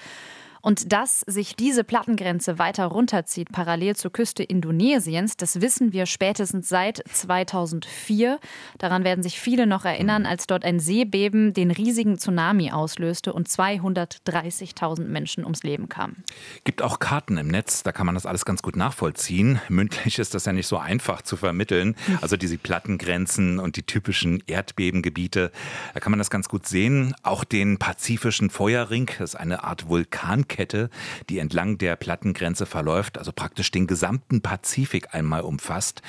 Und 0.62 0.92
dass 0.92 1.20
sich 1.26 1.56
diese 1.56 1.84
Plattengrenze 1.84 2.58
weiter 2.58 2.86
runterzieht, 2.86 3.50
parallel 3.52 3.96
zur 3.96 4.12
Küste 4.12 4.42
Indonesiens, 4.42 5.36
das 5.36 5.60
wissen 5.60 5.92
wir 5.92 6.06
spätestens 6.06 6.68
seit 6.68 7.02
2004. 7.10 8.38
Daran 8.78 9.04
werden 9.04 9.22
sich 9.22 9.40
viele 9.40 9.66
noch 9.66 9.84
erinnern, 9.84 10.26
als 10.26 10.46
dort 10.46 10.64
ein 10.64 10.80
Seebeben 10.80 11.54
den 11.54 11.70
riesigen 11.70 12.18
Tsunami 12.18 12.70
auslöste 12.72 13.32
und 13.32 13.48
230.000 13.48 15.04
Menschen 15.04 15.44
ums 15.44 15.62
Leben 15.62 15.88
kamen. 15.88 16.24
Gibt 16.64 16.82
auch 16.82 16.98
Karten 16.98 17.38
im 17.38 17.48
Netz, 17.48 17.82
da 17.82 17.92
kann 17.92 18.06
man 18.06 18.14
das 18.14 18.26
alles 18.26 18.44
ganz 18.44 18.62
gut 18.62 18.76
nachvollziehen. 18.76 19.60
Mündlich 19.68 20.18
ist 20.18 20.34
das 20.34 20.44
ja 20.44 20.52
nicht 20.52 20.66
so 20.66 20.78
einfach 20.78 21.22
zu 21.22 21.36
vermitteln. 21.36 21.96
Also 22.20 22.36
diese 22.36 22.58
Plattengrenzen 22.58 23.58
und 23.58 23.76
die 23.76 23.82
typischen 23.82 24.42
Erdbebengebiete, 24.46 25.52
da 25.94 26.00
kann 26.00 26.12
man 26.12 26.18
das 26.18 26.30
ganz 26.30 26.48
gut 26.48 26.66
sehen. 26.66 27.14
Auch 27.22 27.44
den 27.44 27.78
pazifischen 27.78 28.50
Feuerring, 28.50 29.10
das 29.18 29.30
ist 29.30 29.36
eine 29.36 29.64
Art 29.64 29.88
Vulkan 29.88 30.44
Kette, 30.50 30.90
die 31.30 31.38
entlang 31.38 31.78
der 31.78 31.96
Plattengrenze 31.96 32.66
verläuft, 32.66 33.16
also 33.16 33.32
praktisch 33.32 33.70
den 33.70 33.86
gesamten 33.86 34.42
Pazifik 34.42 35.14
einmal 35.14 35.40
umfasst 35.40 36.02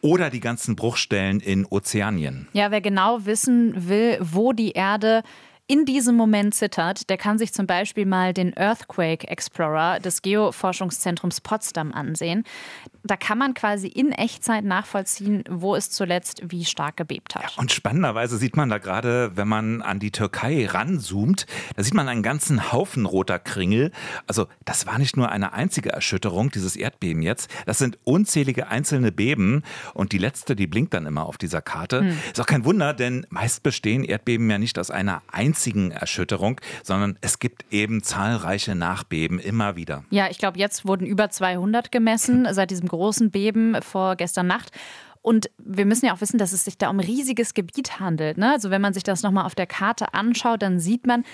oder 0.00 0.30
die 0.30 0.40
ganzen 0.40 0.74
Bruchstellen 0.74 1.38
in 1.38 1.64
Ozeanien. 1.64 2.48
Ja, 2.52 2.72
wer 2.72 2.80
genau 2.80 3.24
wissen 3.24 3.88
will, 3.88 4.18
wo 4.20 4.52
die 4.52 4.72
Erde 4.72 5.22
in 5.68 5.84
diesem 5.84 6.16
Moment 6.16 6.54
zittert, 6.54 7.08
der 7.08 7.16
kann 7.16 7.38
sich 7.38 7.52
zum 7.52 7.66
Beispiel 7.66 8.04
mal 8.04 8.34
den 8.34 8.52
Earthquake 8.56 9.28
Explorer 9.28 10.00
des 10.00 10.20
Geoforschungszentrums 10.20 11.40
Potsdam 11.40 11.92
ansehen. 11.92 12.44
Da 13.04 13.16
kann 13.16 13.38
man 13.38 13.54
quasi 13.54 13.86
in 13.86 14.12
Echtzeit 14.12 14.64
nachvollziehen, 14.64 15.44
wo 15.48 15.74
es 15.74 15.90
zuletzt 15.90 16.42
wie 16.48 16.64
stark 16.64 16.96
gebebt 16.96 17.34
hat. 17.34 17.42
Ja, 17.42 17.48
und 17.56 17.72
spannenderweise 17.72 18.38
sieht 18.38 18.56
man 18.56 18.68
da 18.68 18.78
gerade, 18.78 19.36
wenn 19.36 19.48
man 19.48 19.82
an 19.82 19.98
die 19.98 20.10
Türkei 20.10 20.66
ranzoomt, 20.66 21.46
da 21.76 21.82
sieht 21.82 21.94
man 21.94 22.08
einen 22.08 22.22
ganzen 22.22 22.72
Haufen 22.72 23.06
roter 23.06 23.38
Kringel. 23.38 23.92
Also 24.26 24.48
das 24.64 24.86
war 24.86 24.98
nicht 24.98 25.16
nur 25.16 25.30
eine 25.30 25.52
einzige 25.52 25.90
Erschütterung, 25.90 26.50
dieses 26.50 26.76
Erdbeben 26.76 27.22
jetzt. 27.22 27.50
Das 27.66 27.78
sind 27.78 27.98
unzählige 28.04 28.68
einzelne 28.68 29.10
Beben. 29.10 29.62
Und 29.94 30.12
die 30.12 30.18
letzte, 30.18 30.54
die 30.54 30.66
blinkt 30.66 30.92
dann 30.94 31.06
immer 31.06 31.24
auf 31.24 31.38
dieser 31.38 31.62
Karte. 31.62 32.00
Hm. 32.00 32.18
Ist 32.30 32.40
auch 32.40 32.46
kein 32.46 32.64
Wunder, 32.64 32.94
denn 32.94 33.26
meist 33.30 33.62
bestehen 33.62 34.04
Erdbeben 34.04 34.50
ja 34.50 34.58
nicht 34.58 34.78
aus 34.78 34.90
einer 34.90 35.22
einzigen 35.30 35.51
Erschütterung, 35.90 36.60
sondern 36.82 37.18
es 37.20 37.38
gibt 37.38 37.64
eben 37.70 38.02
zahlreiche 38.02 38.74
Nachbeben 38.74 39.38
immer 39.38 39.76
wieder. 39.76 40.04
Ja, 40.10 40.28
ich 40.30 40.38
glaube, 40.38 40.58
jetzt 40.58 40.86
wurden 40.86 41.06
über 41.06 41.30
200 41.30 41.92
gemessen 41.92 42.46
seit 42.52 42.70
diesem 42.70 42.88
großen 42.88 43.30
Beben 43.30 43.76
vor 43.82 44.16
gestern 44.16 44.46
Nacht. 44.46 44.70
Und 45.22 45.50
wir 45.58 45.86
müssen 45.86 46.06
ja 46.06 46.14
auch 46.14 46.20
wissen, 46.20 46.38
dass 46.38 46.52
es 46.52 46.64
sich 46.64 46.78
da 46.78 46.90
um 46.90 46.98
riesiges 46.98 47.54
Gebiet 47.54 48.00
handelt. 48.00 48.38
Ne? 48.38 48.50
Also 48.50 48.70
wenn 48.70 48.82
man 48.82 48.92
sich 48.92 49.04
das 49.04 49.22
nochmal 49.22 49.44
auf 49.46 49.54
der 49.54 49.66
Karte 49.66 50.14
anschaut, 50.14 50.62
dann 50.62 50.80
sieht 50.80 51.06
man, 51.06 51.24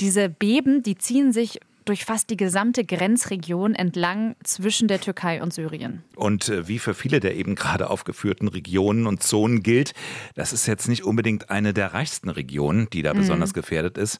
diese 0.00 0.28
Beben, 0.28 0.82
die 0.82 0.96
ziehen 0.96 1.32
sich 1.32 1.60
durch 1.86 2.04
fast 2.04 2.28
die 2.30 2.36
gesamte 2.36 2.84
Grenzregion 2.84 3.74
entlang 3.74 4.36
zwischen 4.44 4.88
der 4.88 5.00
Türkei 5.00 5.42
und 5.42 5.54
Syrien. 5.54 6.02
Und 6.14 6.48
äh, 6.48 6.68
wie 6.68 6.78
für 6.78 6.94
viele 6.94 7.20
der 7.20 7.36
eben 7.36 7.54
gerade 7.54 7.88
aufgeführten 7.88 8.48
Regionen 8.48 9.06
und 9.06 9.22
Zonen 9.22 9.62
gilt, 9.62 9.94
das 10.34 10.52
ist 10.52 10.66
jetzt 10.66 10.88
nicht 10.88 11.04
unbedingt 11.04 11.48
eine 11.48 11.72
der 11.72 11.94
reichsten 11.94 12.28
Regionen, 12.28 12.88
die 12.92 13.02
da 13.02 13.14
mhm. 13.14 13.18
besonders 13.18 13.54
gefährdet 13.54 13.96
ist. 13.96 14.18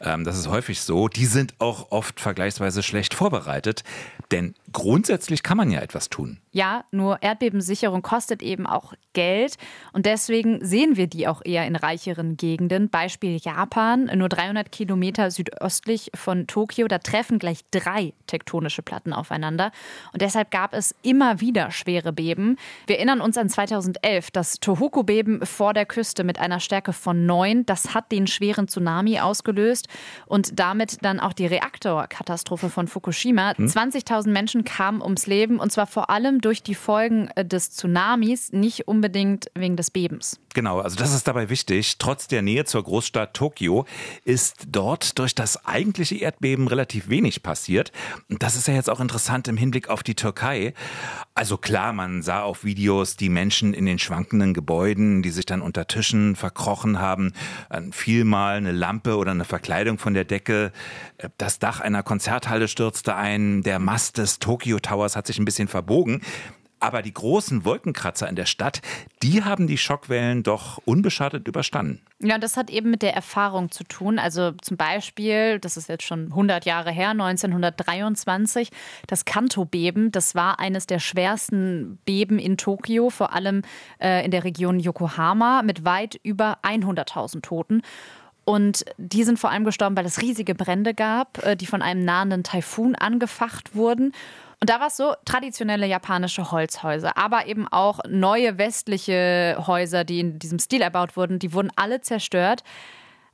Ähm, 0.00 0.24
das 0.24 0.38
ist 0.38 0.48
häufig 0.48 0.80
so. 0.80 1.08
Die 1.08 1.26
sind 1.26 1.54
auch 1.58 1.90
oft 1.90 2.20
vergleichsweise 2.20 2.82
schlecht 2.82 3.14
vorbereitet, 3.14 3.82
denn 4.30 4.54
grundsätzlich 4.72 5.42
kann 5.42 5.56
man 5.56 5.70
ja 5.70 5.80
etwas 5.80 6.08
tun. 6.08 6.38
Ja, 6.50 6.84
nur 6.90 7.22
Erdbebensicherung 7.22 8.02
kostet 8.02 8.42
eben 8.42 8.66
auch 8.66 8.94
Geld 9.12 9.56
und 9.92 10.06
deswegen 10.06 10.64
sehen 10.64 10.96
wir 10.96 11.06
die 11.06 11.28
auch 11.28 11.42
eher 11.44 11.66
in 11.66 11.76
reicheren 11.76 12.36
Gegenden. 12.36 12.88
Beispiel 12.88 13.36
Japan, 13.36 14.10
nur 14.14 14.28
300 14.28 14.72
Kilometer 14.72 15.30
südöstlich 15.30 16.10
von 16.14 16.46
Tokio, 16.46 16.88
da 16.88 16.98
treffen 16.98 17.38
gleich 17.38 17.60
drei 17.70 18.12
tektonische 18.26 18.82
Platten 18.82 19.12
aufeinander 19.12 19.72
und 20.12 20.22
deshalb 20.22 20.50
gab 20.50 20.74
es 20.74 20.94
immer 21.02 21.40
wieder 21.40 21.70
schwere 21.70 22.12
Beben. 22.12 22.56
Wir 22.86 22.96
erinnern 22.96 23.20
uns 23.20 23.36
an 23.36 23.48
2011, 23.48 24.30
das 24.30 24.60
Tohoku-Beben 24.60 25.44
vor 25.44 25.74
der 25.74 25.86
Küste 25.86 26.24
mit 26.24 26.38
einer 26.38 26.60
Stärke 26.60 26.92
von 26.92 27.26
9, 27.26 27.66
das 27.66 27.94
hat 27.94 28.10
den 28.10 28.26
schweren 28.26 28.68
Tsunami 28.68 29.20
ausgelöst 29.20 29.88
und 30.26 30.58
damit 30.58 30.98
dann 31.02 31.20
auch 31.20 31.32
die 31.32 31.46
Reaktorkatastrophe 31.46 32.68
von 32.68 32.88
Fukushima. 32.88 33.54
Hm? 33.56 33.66
20.000 33.66 34.30
Menschen 34.30 34.57
kamen 34.64 35.02
ums 35.02 35.26
Leben 35.26 35.58
und 35.58 35.72
zwar 35.72 35.86
vor 35.86 36.10
allem 36.10 36.40
durch 36.40 36.62
die 36.62 36.74
Folgen 36.74 37.28
äh, 37.34 37.44
des 37.44 37.70
Tsunamis, 37.70 38.52
nicht 38.52 38.88
unbedingt 38.88 39.50
wegen 39.54 39.76
des 39.76 39.90
Bebens. 39.90 40.40
Genau, 40.54 40.80
also 40.80 40.96
das 40.96 41.14
ist 41.14 41.28
dabei 41.28 41.50
wichtig. 41.50 41.98
Trotz 41.98 42.26
der 42.26 42.42
Nähe 42.42 42.64
zur 42.64 42.82
Großstadt 42.82 43.34
Tokio 43.34 43.86
ist 44.24 44.66
dort 44.68 45.18
durch 45.18 45.34
das 45.34 45.64
eigentliche 45.66 46.16
Erdbeben 46.16 46.68
relativ 46.68 47.08
wenig 47.08 47.42
passiert. 47.42 47.92
Und 48.28 48.42
das 48.42 48.56
ist 48.56 48.66
ja 48.66 48.74
jetzt 48.74 48.90
auch 48.90 49.00
interessant 49.00 49.46
im 49.48 49.56
Hinblick 49.56 49.88
auf 49.88 50.02
die 50.02 50.14
Türkei. 50.14 50.74
Also 51.38 51.56
klar, 51.56 51.92
man 51.92 52.20
sah 52.22 52.42
auf 52.42 52.64
Videos 52.64 53.14
die 53.14 53.28
Menschen 53.28 53.72
in 53.72 53.86
den 53.86 54.00
schwankenden 54.00 54.54
Gebäuden, 54.54 55.22
die 55.22 55.30
sich 55.30 55.46
dann 55.46 55.62
unter 55.62 55.86
Tischen 55.86 56.34
verkrochen 56.34 56.98
haben, 56.98 57.32
vielmal 57.92 58.56
eine 58.56 58.72
Lampe 58.72 59.16
oder 59.16 59.30
eine 59.30 59.44
Verkleidung 59.44 59.98
von 59.98 60.14
der 60.14 60.24
Decke. 60.24 60.72
Das 61.36 61.60
Dach 61.60 61.78
einer 61.78 62.02
Konzerthalle 62.02 62.66
stürzte 62.66 63.14
ein, 63.14 63.62
der 63.62 63.78
Mast 63.78 64.18
des 64.18 64.40
Tokyo 64.40 64.80
Towers 64.80 65.14
hat 65.14 65.28
sich 65.28 65.38
ein 65.38 65.44
bisschen 65.44 65.68
verbogen. 65.68 66.22
Aber 66.80 67.02
die 67.02 67.12
großen 67.12 67.64
Wolkenkratzer 67.64 68.28
in 68.28 68.36
der 68.36 68.46
Stadt, 68.46 68.80
die 69.22 69.42
haben 69.42 69.66
die 69.66 69.78
Schockwellen 69.78 70.42
doch 70.42 70.78
unbeschadet 70.84 71.48
überstanden. 71.48 72.00
Ja, 72.20 72.38
das 72.38 72.56
hat 72.56 72.70
eben 72.70 72.90
mit 72.90 73.02
der 73.02 73.14
Erfahrung 73.14 73.70
zu 73.70 73.84
tun. 73.84 74.18
Also 74.18 74.52
zum 74.62 74.76
Beispiel, 74.76 75.58
das 75.58 75.76
ist 75.76 75.88
jetzt 75.88 76.04
schon 76.04 76.26
100 76.26 76.64
Jahre 76.66 76.90
her, 76.90 77.10
1923, 77.10 78.70
das 79.06 79.24
Kanto-Beben. 79.24 80.12
Das 80.12 80.34
war 80.34 80.60
eines 80.60 80.86
der 80.86 81.00
schwersten 81.00 81.98
Beben 82.04 82.38
in 82.38 82.56
Tokio, 82.56 83.10
vor 83.10 83.32
allem 83.32 83.62
äh, 84.00 84.24
in 84.24 84.30
der 84.30 84.44
Region 84.44 84.78
Yokohama, 84.78 85.62
mit 85.62 85.84
weit 85.84 86.20
über 86.22 86.58
100.000 86.62 87.42
Toten. 87.42 87.82
Und 88.44 88.86
die 88.96 89.24
sind 89.24 89.38
vor 89.38 89.50
allem 89.50 89.64
gestorben, 89.64 89.94
weil 89.94 90.06
es 90.06 90.22
riesige 90.22 90.54
Brände 90.54 90.94
gab, 90.94 91.44
äh, 91.44 91.54
die 91.54 91.66
von 91.66 91.82
einem 91.82 92.04
nahenden 92.04 92.44
Taifun 92.44 92.94
angefacht 92.94 93.74
wurden. 93.74 94.12
Und 94.60 94.70
da 94.70 94.80
war 94.80 94.88
es 94.88 94.96
so, 94.96 95.14
traditionelle 95.24 95.86
japanische 95.86 96.50
Holzhäuser, 96.50 97.16
aber 97.16 97.46
eben 97.46 97.68
auch 97.68 98.00
neue 98.08 98.58
westliche 98.58 99.56
Häuser, 99.66 100.02
die 100.02 100.18
in 100.18 100.38
diesem 100.40 100.58
Stil 100.58 100.82
erbaut 100.82 101.16
wurden, 101.16 101.38
die 101.38 101.52
wurden 101.52 101.70
alle 101.76 102.00
zerstört. 102.00 102.64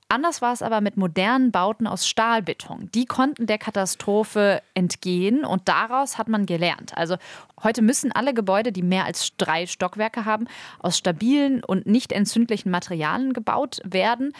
Anders 0.08 0.42
war 0.42 0.52
es 0.52 0.60
aber 0.60 0.82
mit 0.82 0.98
modernen 0.98 1.50
Bauten 1.50 1.86
aus 1.86 2.06
Stahlbeton. 2.06 2.90
Die 2.94 3.06
konnten 3.06 3.46
der 3.46 3.56
Katastrophe 3.56 4.62
entgehen 4.74 5.46
und 5.46 5.66
daraus 5.66 6.18
hat 6.18 6.28
man 6.28 6.44
gelernt. 6.44 6.94
Also 6.94 7.16
heute 7.62 7.80
müssen 7.80 8.12
alle 8.12 8.34
Gebäude, 8.34 8.70
die 8.70 8.82
mehr 8.82 9.06
als 9.06 9.34
drei 9.38 9.66
Stockwerke 9.66 10.26
haben, 10.26 10.46
aus 10.78 10.98
stabilen 10.98 11.64
und 11.64 11.86
nicht 11.86 12.12
entzündlichen 12.12 12.70
Materialien 12.70 13.32
gebaut 13.32 13.80
werden, 13.82 14.34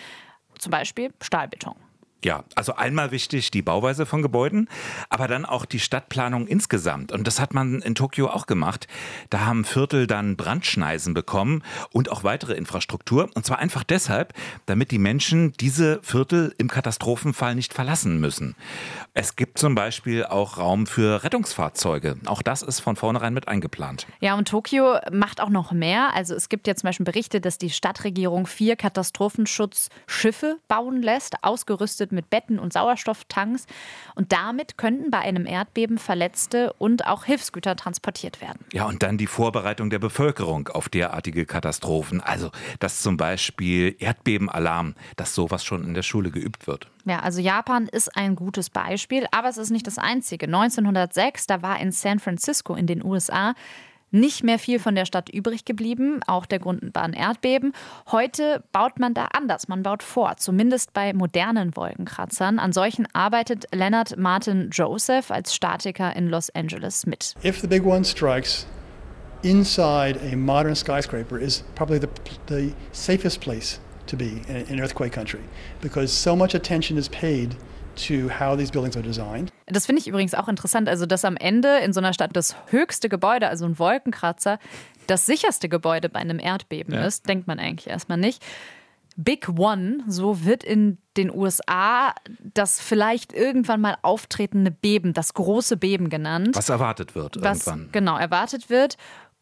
zum 0.59 0.71
Beispiel 0.71 1.13
Stahlbeton. 1.23 1.75
Ja, 2.25 2.45
also 2.55 2.75
einmal 2.75 3.11
wichtig 3.11 3.51
die 3.51 3.61
Bauweise 3.61 4.07
von 4.07 4.23
Gebäuden, 4.23 4.69
aber 5.11 5.29
dann 5.29 5.45
auch 5.45 5.67
die 5.67 5.79
Stadtplanung 5.79 6.47
insgesamt. 6.47 7.13
Und 7.13 7.27
das 7.27 7.39
hat 7.39 7.53
man 7.53 7.83
in 7.83 7.95
Tokio 7.95 8.29
auch 8.29 8.47
gemacht. 8.47 8.89
Da 9.29 9.41
haben 9.41 9.65
Viertel 9.65 10.07
dann 10.07 10.37
Brandschneisen 10.37 11.13
bekommen 11.13 11.63
und 11.93 12.11
auch 12.11 12.25
weitere 12.25 12.55
Infrastruktur. 12.55 13.29
Und 13.35 13.45
zwar 13.45 13.59
einfach 13.59 13.85
deshalb, 13.85 14.33
damit 14.65 14.91
die 14.91 14.99
Menschen 14.99 15.53
diese 15.53 16.01
Viertel 16.03 16.55
im 16.57 16.69
Katastrophenfall 16.69 17.55
nicht 17.55 17.75
verlassen 17.75 18.19
müssen. 18.21 18.57
Es 19.13 19.37
gibt 19.37 19.59
zum 19.59 19.75
Beispiel 19.75 20.25
auch 20.25 20.57
Raum 20.57 20.87
für 20.87 21.25
Rettungsfahrzeuge. 21.25 22.17
Auch 22.25 22.41
das 22.41 22.63
ist 22.63 22.81
von 22.81 22.97
vornherein 22.97 23.35
mit 23.35 23.49
eingeplant. 23.49 24.07
Ja, 24.21 24.35
und 24.35 24.49
Tokio 24.49 24.97
macht 25.13 25.43
auch 25.43 25.51
noch 25.51 25.73
mehr. 25.73 26.15
Also 26.15 26.35
es 26.35 26.49
gibt 26.49 26.67
ja 26.69 26.75
zum 26.75 26.89
Beispiel 26.89 27.05
Berichte, 27.05 27.43
dass 27.43 27.59
die 27.59 27.69
Stadtregierung 27.69 28.47
vier 28.47 28.77
Katastrophenschutzschiffe 28.77 30.57
bauen 30.69 31.03
lässt, 31.03 31.35
ausgerüstet 31.43 32.14
mit 32.15 32.31
Betten 32.31 32.59
und 32.59 32.73
Sauerstofftanks. 32.73 33.67
Und 34.15 34.33
damit 34.33 34.79
könnten 34.79 35.11
bei 35.11 35.19
einem 35.19 35.47
Erdbeben 35.47 35.99
Verletzte 35.99 36.73
und 36.75 37.07
auch 37.07 37.25
Hilfsgüter 37.25 37.77
transportiert 37.77 38.41
werden. 38.41 38.65
Ja, 38.73 38.87
und 38.87 39.03
dann 39.03 39.19
die 39.19 39.27
Vorbereitung 39.27 39.91
der 39.91 39.99
Bevölkerung 39.99 40.69
auf 40.69 40.89
derartige 40.89 41.47
Katastrophen. 41.47 42.21
Also, 42.21 42.51
dass 42.81 43.03
zum 43.03 43.17
Beispiel 43.17 43.97
Erdbebenalarm, 43.99 44.95
dass 45.17 45.35
sowas 45.35 45.65
schon 45.65 45.85
in 45.85 45.95
der 45.95 46.03
Schule 46.03 46.31
geübt 46.31 46.67
wird. 46.67 46.91
Ja, 47.05 47.21
also 47.21 47.41
Japan 47.41 47.87
ist 47.87 48.17
ein 48.17 48.35
gutes 48.35 48.71
Beispiel, 48.71 49.27
aber 49.31 49.49
es 49.49 49.59
ist 49.59 49.71
nicht 49.71 49.87
das 49.87 49.99
einzige. 49.99 50.47
1906, 50.47 51.47
da 51.47 51.61
war 51.63 51.79
in 51.81 51.93
San 51.93 52.19
Francisco 52.19 52.75
in 52.75 52.87
den 52.87 53.05
USA 53.05 53.55
nicht 54.15 54.45
mehr 54.45 54.59
viel 54.59 54.79
von 54.79 54.95
der 54.95 55.05
Stadt 55.05 55.29
übrig 55.29 55.65
geblieben. 55.65 56.21
Auch 56.27 56.47
der 56.47 56.61
Grund 56.61 56.95
war 56.95 57.03
ein 57.03 57.13
Erdbeben. 57.13 57.73
Heute 58.11 58.63
baut 58.73 58.99
man 58.99 59.13
da 59.13 59.27
anders. 59.33 59.69
Man 59.69 59.83
baut 59.83 60.03
vor, 60.03 60.37
zumindest 60.37 60.93
bei 60.93 61.13
modernen 61.13 61.77
Wolkenkratzern. 61.77 62.59
An 62.59 62.73
solchen 62.73 63.07
arbeitet 63.13 63.67
Leonard 63.73 64.17
Martin 64.17 64.71
Joseph 64.71 65.31
als 65.31 65.55
Statiker 65.55 66.15
in 66.15 66.29
Los 66.29 66.49
Angeles 66.51 67.07
mit. 67.07 67.35
If 67.45 67.61
the 67.61 67.67
big 67.67 67.85
one 67.85 68.05
strikes, 68.05 68.67
inside 69.43 70.19
a 70.33 70.37
modern 70.37 70.75
skyscraper 70.75 71.39
is 71.39 71.65
probably 71.75 71.99
the, 71.99 72.09
the 72.47 72.73
safest 72.93 73.41
place 73.41 73.81
to 74.07 74.17
be 74.17 74.43
in, 74.49 74.67
in 74.69 74.81
earthquake 74.81 75.13
country 75.13 75.41
because 75.81 76.13
so 76.13 76.37
much 76.37 76.55
attention 76.55 76.97
is 76.97 77.09
paid 77.09 77.57
to 77.97 78.31
how 78.39 78.57
these 78.57 78.73
buildings 78.73 78.97
are 78.97 79.05
designed. 79.05 79.53
Das 79.67 79.87
finde 79.87 80.01
ich 80.01 80.09
übrigens 80.09 80.35
auch 80.35 80.49
interessant, 80.49 80.89
also 80.89 81.07
dass 81.07 81.25
am 81.25 81.37
Ende 81.37 81.79
in 81.79 81.93
so 81.93 82.01
einer 82.01 82.13
Stadt 82.13 82.31
das 82.35 82.57
höchste 82.67 83.09
Gebäude, 83.09 83.49
also 83.49 83.65
ein 83.65 83.79
Wolkenkratzer, 83.79 84.59
das 85.07 85.27
sicherste 85.27 85.69
Gebäude 85.69 86.09
bei 86.09 86.21
einem 86.21 86.39
Erdbeben 86.39 86.95
ja. 86.95 87.05
ist, 87.05 87.29
denkt 87.29 87.47
man 87.47 87.59
eigentlich 87.59 87.89
erstmal 87.89 88.19
nicht. 88.19 88.43
Big 89.17 89.49
One, 89.49 89.99
so 90.09 90.45
wird 90.45 90.65
in 90.65 90.99
den 91.17 91.31
USA 91.31 92.15
das 92.53 92.81
vielleicht 92.81 93.33
irgendwann 93.33 93.81
mal 93.81 93.97
auftretende 94.03 94.73
Beben, 94.73 95.13
das 95.13 95.35
große 95.35 95.77
Beben 95.77 96.09
genannt. 96.09 96.57
Was 96.57 96.69
erwartet 96.69 97.15
wird 97.15 97.41
was, 97.41 97.67
irgendwann. 97.67 97.93
Genau, 97.93 98.19
erwartet 98.19 98.71
wird. 98.71 98.97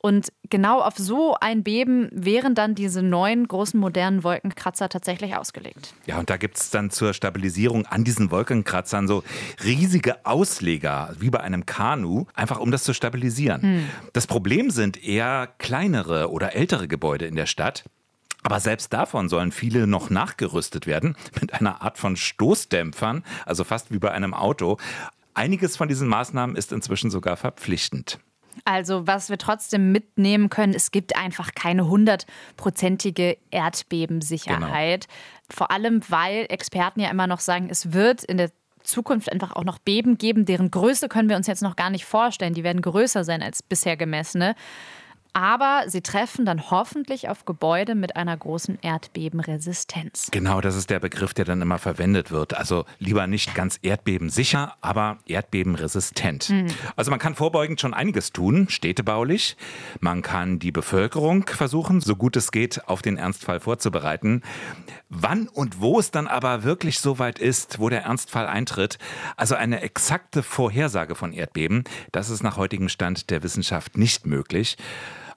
Und 0.05 0.33
genau 0.51 0.81
auf 0.81 0.99
so 0.99 1.37
ein 1.41 1.63
Beben 1.63 2.09
wären 2.11 2.57
dann 2.57 2.75
diese 2.75 3.03
neuen 3.03 3.47
großen 3.47 3.79
modernen 3.79 4.25
Wolkenkratzer 4.25 4.89
tatsächlich 4.89 5.37
ausgelegt. 5.37 5.95
Ja, 6.07 6.19
und 6.19 6.29
da 6.29 6.37
gibt 6.37 6.59
es 6.59 6.71
dann 6.71 6.91
zur 6.91 7.15
Stabilisierung 7.15 7.87
an 7.87 8.03
diesen 8.03 8.33
Wolkenkratzern 8.33 9.07
so 9.07 9.23
riesige 9.63 10.27
Ausleger, 10.27 11.15
wie 11.21 11.31
bei 11.31 11.39
einem 11.39 11.67
Kanu, 11.67 12.27
einfach 12.35 12.59
um 12.59 12.73
das 12.73 12.83
zu 12.83 12.95
stabilisieren. 12.95 13.63
Hm. 13.63 13.89
Das 14.13 14.27
Problem 14.27 14.71
sind 14.71 15.03
eher 15.03 15.49
kleinere 15.59 16.33
oder 16.33 16.57
ältere 16.57 16.89
Gebäude 16.89 17.27
in 17.27 17.37
der 17.37 17.47
Stadt. 17.47 17.85
Aber 18.43 18.59
selbst 18.59 18.93
davon 18.93 19.29
sollen 19.29 19.53
viele 19.53 19.87
noch 19.87 20.11
nachgerüstet 20.11 20.89
werden 20.89 21.15
mit 21.41 21.55
einer 21.55 21.81
Art 21.81 21.97
von 21.97 22.17
Stoßdämpfern, 22.17 23.23
also 23.47 23.63
fast 23.63 23.93
wie 23.93 24.01
bei 24.01 24.11
einem 24.11 24.35
Auto. 24.35 24.79
Einiges 25.35 25.77
von 25.77 25.87
diesen 25.87 26.09
Maßnahmen 26.09 26.57
ist 26.57 26.73
inzwischen 26.73 27.13
sogar 27.13 27.37
verpflichtend. 27.37 28.19
Also 28.65 29.07
was 29.07 29.31
wir 29.31 29.39
trotzdem 29.39 29.93
mitnehmen 29.93 30.51
können, 30.51 30.75
es 30.75 30.91
gibt 30.91 31.17
einfach 31.17 31.55
keine 31.55 31.89
hundertprozentige 31.89 33.37
Erdbebensicherheit. 33.51 35.07
Genau. 35.07 35.19
Vor 35.51 35.71
allem, 35.71 36.03
weil 36.09 36.47
Experten 36.49 37.01
ja 37.01 37.11
immer 37.11 37.27
noch 37.27 37.41
sagen, 37.41 37.69
es 37.71 37.93
wird 37.93 38.25
in 38.25 38.37
der 38.37 38.51
Zukunft 38.83 39.31
einfach 39.31 39.53
auch 39.53 39.65
noch 39.65 39.79
Beben 39.79 40.19
geben, 40.19 40.45
deren 40.45 40.71
Größe 40.71 41.09
können 41.09 41.29
wir 41.29 41.37
uns 41.37 41.47
jetzt 41.47 41.63
noch 41.63 41.77
gar 41.77 41.91
nicht 41.91 42.05
vorstellen. 42.05 42.55
Die 42.55 42.65
werden 42.65 42.83
größer 42.83 43.25
sein 43.25 43.43
als 43.43 43.63
bisher 43.63 43.97
gemessene 43.97 44.55
aber 45.33 45.85
sie 45.87 46.03
treffen 46.03 46.45
dann 46.45 46.71
hoffentlich 46.71 47.29
auf 47.29 47.45
Gebäude 47.45 47.95
mit 47.95 48.17
einer 48.17 48.37
großen 48.37 48.79
Erdbebenresistenz. 48.83 50.29
Genau, 50.31 50.61
das 50.61 50.77
ist 50.77 50.91
der 50.91 51.01
Begriff, 51.01 51.33
der 51.33 51.45
dann 51.45 51.63
immer 51.63 51.79
verwendet 51.79 52.31
wird. 52.31 52.55
Also 52.55 52.85
lieber 52.99 53.27
nicht 53.27 53.55
ganz 53.55 53.79
erdbebensicher, 53.83 54.77
aber 54.81 55.19
erdbebenresistent. 55.27 56.51
Mhm. 56.51 56.67
Also 56.97 57.11
man 57.11 57.19
kann 57.19 57.35
vorbeugend 57.35 57.81
schon 57.81 57.95
einiges 57.95 58.33
tun, 58.33 58.69
städtebaulich. 58.69 59.57
Man 60.01 60.23
kann 60.23 60.59
die 60.59 60.73
Bevölkerung 60.73 61.47
versuchen, 61.47 62.01
so 62.01 62.17
gut 62.17 62.37
es 62.37 62.53
geht, 62.53 62.87
auf 62.89 63.01
den 63.01 63.17
Ernstfall 63.17 63.61
vorzubereiten. 63.61 64.43
Wann 65.09 65.49
und 65.49 65.81
wo 65.81 65.99
es 65.99 66.11
dann 66.11 66.27
aber 66.27 66.63
wirklich 66.63 66.99
so 66.99 67.19
weit 67.19 67.39
ist, 67.39 67.79
wo 67.79 67.89
der 67.89 68.03
Ernstfall 68.03 68.47
eintritt, 68.47 68.99
also 69.37 69.55
eine 69.55 69.81
exakte 69.81 70.43
Vorhersage 70.43 71.15
von 71.15 71.33
Erdbeben, 71.33 71.85
das 72.13 72.29
ist 72.29 72.43
nach 72.43 72.57
heutigem 72.57 72.89
Stand 72.89 73.31
der 73.31 73.43
Wissenschaft 73.43 73.97
nicht 73.97 74.27
möglich. 74.27 74.77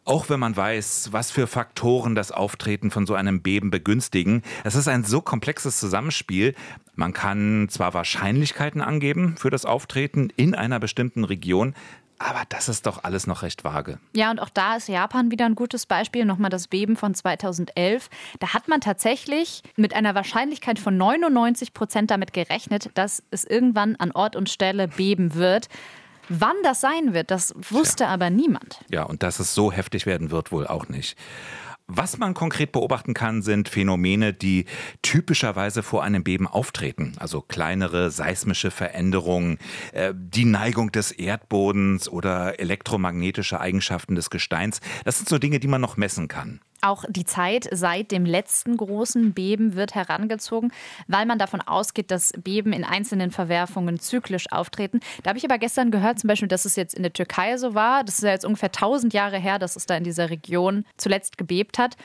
Auch 0.06 0.30
wenn 0.30 0.40
man 0.40 0.56
weiß, 0.56 1.10
was 1.14 1.32
für 1.32 1.48
Faktoren 1.48 2.14
das 2.14 2.32
Auftreten 2.32 2.92
von 2.92 3.08
so 3.08 3.16
einem 3.16 3.42
Beben 3.42 3.72
begünstigen. 3.72 4.44
Es 4.64 4.76
ist 4.76 4.88
ein 4.88 5.04
so 5.04 5.20
komplexes 5.20 5.80
Zusammenspiel. 5.80 6.54
Man 6.94 7.12
kann 7.12 7.68
zwar 7.70 7.96
Wahrscheinlichkeiten 7.96 8.82
angeben 8.82 9.36
für 9.36 9.50
das 9.50 9.66
Auftreten 9.66 10.30
in 10.38 10.54
einer 10.54 10.80
bestimmten 10.80 11.24
Region, 11.24 11.74
aber 12.20 12.44
das 12.48 12.70
ist 12.70 12.86
doch 12.86 13.04
alles 13.04 13.28
noch 13.28 13.42
recht 13.42 13.64
vage. 13.64 14.00
Ja, 14.14 14.32
und 14.32 14.40
auch 14.40 14.50
da 14.50 14.76
ist 14.76 14.88
Japan 14.88 15.32
wieder 15.32 15.46
ein 15.46 15.56
gutes 15.56 15.86
Beispiel. 15.86 16.24
Nochmal 16.24 16.50
das 16.50 16.68
Beben 16.68 16.96
von 16.96 17.14
2011. 17.14 18.10
Da 18.40 18.54
hat 18.54 18.68
man 18.68 18.82
tatsächlich 18.82 19.64
mit 19.76 19.94
einer 19.94 20.16
Wahrscheinlichkeit 20.16 20.80
von 20.80 20.96
99 20.98 21.74
Prozent 21.74 22.12
damit 22.12 22.32
gerechnet, 22.32 22.90
dass 22.94 23.24
es 23.32 23.44
irgendwann 23.44 23.96
an 23.98 24.12
Ort 24.12 24.36
und 24.36 24.50
Stelle 24.50 24.88
beben 24.88 25.34
wird. 25.34 25.68
Wann 26.30 26.56
das 26.64 26.82
sein 26.82 27.14
wird, 27.14 27.32
das 27.32 27.54
wusste 27.70 28.06
ja. 28.06 28.10
aber 28.10 28.30
niemand. 28.30 28.84
Ja, 28.90 29.04
und 29.04 29.24
dass 29.24 29.40
es 29.40 29.54
so 29.54 29.72
heftig 29.72 30.06
werden 30.06 30.32
wird, 30.32 30.52
wohl 30.52 30.68
auch 30.68 30.88
nicht. 30.90 31.18
Was 31.88 32.18
man 32.18 32.34
konkret 32.34 32.72
beobachten 32.72 33.14
kann, 33.14 33.44
sind 33.44 33.70
Phänomene, 33.70 34.34
die 34.34 34.66
typischerweise 35.04 35.84
vor 35.84 36.04
einem 36.04 36.24
Beben 36.24 36.48
auftreten. 36.48 37.14
Also 37.20 37.42
kleinere 37.42 38.10
seismische 38.10 38.72
Veränderungen, 38.72 39.60
äh, 39.92 40.12
die 40.16 40.46
Neigung 40.46 40.92
des 40.92 41.12
Erdbodens 41.12 42.10
oder 42.10 42.60
elektromagnetische 42.60 43.60
Eigenschaften 43.60 44.16
des 44.16 44.32
Gesteins. 44.32 44.82
Das 45.04 45.18
sind 45.18 45.30
so 45.30 45.38
Dinge, 45.38 45.60
die 45.60 45.68
man 45.68 45.82
noch 45.82 45.96
messen 45.96 46.28
kann. 46.28 46.60
Auch 46.86 47.04
die 47.10 47.26
Zeit 47.26 47.68
seit 47.72 48.12
dem 48.12 48.28
letzten 48.28 48.78
großen 48.78 49.34
Beben 49.34 49.74
wird 49.74 49.96
herangezogen, 49.96 50.72
weil 51.08 51.26
man 51.26 51.40
davon 51.40 51.60
ausgeht, 51.62 52.12
dass 52.12 52.32
Beben 52.34 52.74
in 52.74 52.84
einzelnen 52.84 53.32
Verwerfungen 53.32 54.00
zyklisch 54.00 54.52
auftreten. 54.52 55.00
Da 55.24 55.30
habe 55.30 55.40
ich 55.40 55.46
aber 55.46 55.58
gestern 55.58 55.90
gehört, 55.90 56.20
zum 56.20 56.28
Beispiel, 56.28 56.48
dass 56.48 56.66
es 56.66 56.76
jetzt 56.76 56.94
in 56.94 57.02
der 57.02 57.12
Türkei 57.12 57.58
so 57.58 57.74
war. 57.74 58.04
Das 58.04 58.20
ist 58.20 58.24
ja 58.24 58.30
jetzt 58.30 58.46
ungefähr 58.46 58.70
1000 58.70 59.16
Jahre 59.16 59.40
her, 59.40 59.58
dass 59.58 59.76
es 59.76 59.88
da 59.88 59.98
in 59.98 60.04
dieser 60.04 60.30
Region 60.30 60.86
zuletzt 60.96 61.40
gebebt 61.40 61.80
hat. 61.80 61.98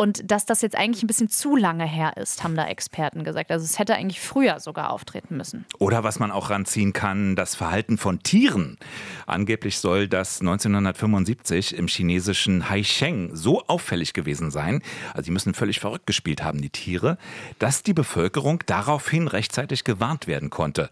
Und 0.00 0.30
dass 0.30 0.46
das 0.46 0.62
jetzt 0.62 0.76
eigentlich 0.76 1.02
ein 1.02 1.08
bisschen 1.08 1.28
zu 1.28 1.56
lange 1.56 1.84
her 1.84 2.16
ist, 2.16 2.44
haben 2.44 2.54
da 2.54 2.68
Experten 2.68 3.24
gesagt. 3.24 3.50
Also 3.50 3.64
es 3.64 3.80
hätte 3.80 3.96
eigentlich 3.96 4.20
früher 4.20 4.60
sogar 4.60 4.92
auftreten 4.92 5.36
müssen. 5.36 5.66
Oder 5.78 6.04
was 6.04 6.20
man 6.20 6.30
auch 6.30 6.50
ranziehen 6.50 6.92
kann, 6.92 7.34
das 7.34 7.56
Verhalten 7.56 7.98
von 7.98 8.22
Tieren. 8.22 8.78
Angeblich 9.26 9.80
soll 9.80 10.06
das 10.06 10.40
1975 10.40 11.76
im 11.76 11.88
chinesischen 11.88 12.70
Haicheng 12.70 13.34
so 13.34 13.64
auffällig 13.66 14.12
gewesen 14.12 14.52
sein, 14.52 14.82
also 15.14 15.22
die 15.22 15.32
müssen 15.32 15.52
völlig 15.52 15.80
verrückt 15.80 16.06
gespielt 16.06 16.44
haben, 16.44 16.62
die 16.62 16.70
Tiere, 16.70 17.18
dass 17.58 17.82
die 17.82 17.92
Bevölkerung 17.92 18.62
daraufhin 18.66 19.26
rechtzeitig 19.26 19.82
gewarnt 19.82 20.28
werden 20.28 20.48
konnte 20.48 20.90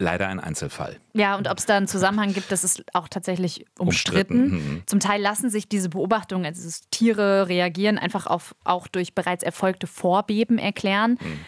leider 0.00 0.28
ein 0.28 0.40
Einzelfall. 0.40 0.98
Ja, 1.12 1.36
und 1.36 1.48
ob 1.48 1.58
es 1.58 1.66
da 1.66 1.76
einen 1.76 1.86
Zusammenhang 1.86 2.32
gibt, 2.32 2.50
das 2.50 2.64
ist 2.64 2.82
auch 2.94 3.08
tatsächlich 3.08 3.66
umstritten. 3.78 4.44
umstritten. 4.44 4.74
Mhm. 4.74 4.82
Zum 4.86 5.00
Teil 5.00 5.20
lassen 5.20 5.50
sich 5.50 5.68
diese 5.68 5.88
Beobachtungen, 5.90 6.46
also 6.46 6.68
Tiere 6.90 7.48
reagieren, 7.48 7.98
einfach 7.98 8.26
auf, 8.26 8.54
auch 8.64 8.88
durch 8.88 9.14
bereits 9.14 9.44
erfolgte 9.44 9.86
Vorbeben 9.86 10.58
erklären. 10.58 11.18
Mhm. 11.20 11.40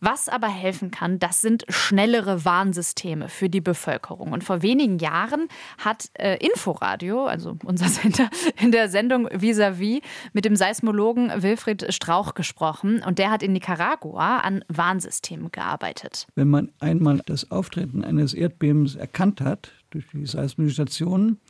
Was 0.00 0.30
aber 0.30 0.48
helfen 0.48 0.90
kann, 0.90 1.18
das 1.18 1.42
sind 1.42 1.64
schnellere 1.68 2.46
Warnsysteme 2.46 3.28
für 3.28 3.50
die 3.50 3.60
Bevölkerung. 3.60 4.32
Und 4.32 4.42
vor 4.42 4.62
wenigen 4.62 4.98
Jahren 4.98 5.48
hat 5.76 6.10
äh, 6.14 6.36
Inforadio, 6.38 7.26
also 7.26 7.56
unser 7.64 7.88
Sender, 7.90 8.30
in 8.58 8.72
der 8.72 8.88
Sendung 8.88 9.28
Vis-à-vis 9.28 10.00
mit 10.32 10.46
dem 10.46 10.56
Seismologen 10.56 11.42
Wilfried 11.42 11.92
Strauch 11.92 12.32
gesprochen. 12.32 13.02
Und 13.06 13.18
der 13.18 13.30
hat 13.30 13.42
in 13.42 13.52
Nicaragua 13.52 14.38
an 14.38 14.64
Warnsystemen 14.68 15.52
gearbeitet. 15.52 16.26
Wenn 16.34 16.48
man 16.48 16.72
einmal 16.80 17.20
das 17.26 17.50
Auftreten 17.50 18.02
eines 18.02 18.32
Erdbebens 18.32 18.94
erkannt 18.94 19.42
hat 19.42 19.72
durch 19.90 20.06
die 20.12 20.24
seismischen 20.24 20.72
Stationen, 20.72 21.40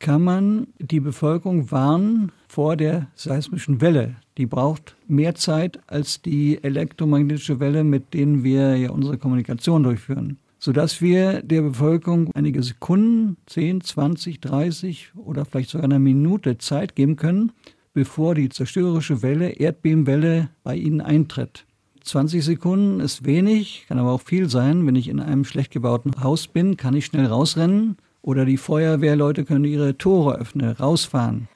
kann 0.00 0.22
man 0.22 0.66
die 0.78 0.98
Bevölkerung 0.98 1.70
warnen 1.70 2.32
vor 2.48 2.76
der 2.76 3.06
seismischen 3.14 3.80
Welle. 3.80 4.16
Die 4.38 4.46
braucht 4.46 4.96
mehr 5.06 5.34
Zeit 5.36 5.78
als 5.86 6.22
die 6.22 6.58
elektromagnetische 6.64 7.60
Welle, 7.60 7.84
mit 7.84 8.14
denen 8.14 8.42
wir 8.42 8.76
ja 8.76 8.90
unsere 8.90 9.18
Kommunikation 9.18 9.82
durchführen. 9.82 10.38
Sodass 10.58 11.00
wir 11.00 11.42
der 11.42 11.62
Bevölkerung 11.62 12.30
einige 12.34 12.62
Sekunden, 12.62 13.36
10, 13.46 13.82
20, 13.82 14.40
30 14.40 15.12
oder 15.16 15.44
vielleicht 15.44 15.70
sogar 15.70 15.84
eine 15.84 15.98
Minute 15.98 16.58
Zeit 16.58 16.96
geben 16.96 17.16
können, 17.16 17.52
bevor 17.92 18.34
die 18.34 18.48
zerstörerische 18.48 19.22
Welle, 19.22 19.50
Erdbebenwelle 19.50 20.48
bei 20.62 20.76
ihnen 20.76 21.00
eintritt. 21.00 21.66
20 22.02 22.42
Sekunden 22.42 23.00
ist 23.00 23.26
wenig, 23.26 23.84
kann 23.86 23.98
aber 23.98 24.12
auch 24.12 24.22
viel 24.22 24.48
sein. 24.48 24.86
Wenn 24.86 24.96
ich 24.96 25.08
in 25.08 25.20
einem 25.20 25.44
schlecht 25.44 25.70
gebauten 25.70 26.22
Haus 26.22 26.46
bin, 26.46 26.78
kann 26.78 26.94
ich 26.94 27.06
schnell 27.06 27.26
rausrennen 27.26 27.96
oder 28.22 28.44
die 28.44 28.56
Feuerwehrleute 28.56 29.44
können 29.44 29.64
ihre 29.64 29.96
Tore 29.96 30.38
öffnen, 30.38 30.72
rausfahren. 30.72 31.48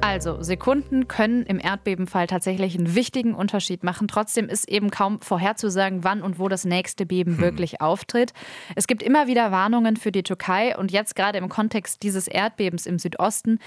Also, 0.00 0.42
Sekunden 0.42 1.08
können 1.08 1.42
im 1.44 1.58
Erdbebenfall 1.58 2.26
tatsächlich 2.26 2.78
einen 2.78 2.94
wichtigen 2.94 3.34
Unterschied 3.34 3.82
machen. 3.82 4.06
Trotzdem 4.06 4.48
ist 4.48 4.68
eben 4.68 4.90
kaum 4.90 5.20
vorherzusagen, 5.20 6.04
wann 6.04 6.22
und 6.22 6.38
wo 6.38 6.48
das 6.48 6.64
nächste 6.64 7.04
Beben 7.04 7.32
hm. 7.32 7.40
wirklich 7.40 7.80
auftritt. 7.80 8.32
Es 8.76 8.86
gibt 8.86 9.02
immer 9.02 9.26
wieder 9.26 9.50
Warnungen 9.50 9.96
für 9.96 10.12
die 10.12 10.22
Türkei 10.22 10.76
und 10.76 10.92
jetzt 10.92 11.16
gerade 11.16 11.38
im 11.38 11.48
Kontext 11.48 12.02
dieses 12.02 12.28
Erdbebens 12.28 12.86
im 12.86 12.98
Südosten 12.98 13.58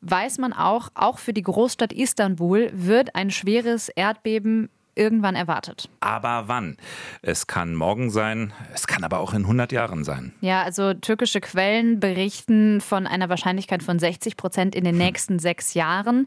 weiß 0.00 0.38
man 0.38 0.52
auch, 0.52 0.88
auch 0.94 1.18
für 1.18 1.32
die 1.32 1.42
Großstadt 1.42 1.92
Istanbul 1.92 2.70
wird 2.72 3.14
ein 3.14 3.30
schweres 3.30 3.88
Erdbeben 3.88 4.70
irgendwann 4.94 5.34
erwartet. 5.34 5.88
Aber 6.00 6.44
wann? 6.46 6.76
Es 7.22 7.46
kann 7.46 7.74
morgen 7.74 8.10
sein, 8.10 8.52
es 8.74 8.86
kann 8.86 9.04
aber 9.04 9.18
auch 9.18 9.32
in 9.32 9.42
100 9.42 9.72
Jahren 9.72 10.04
sein. 10.04 10.32
Ja, 10.40 10.62
also 10.62 10.94
türkische 10.94 11.40
Quellen 11.40 12.00
berichten 12.00 12.80
von 12.80 13.06
einer 13.06 13.28
Wahrscheinlichkeit 13.28 13.82
von 13.82 13.98
60 13.98 14.36
Prozent 14.36 14.74
in 14.74 14.84
den 14.84 14.94
hm. 14.94 14.98
nächsten 14.98 15.38
sechs 15.38 15.74
Jahren. 15.74 16.26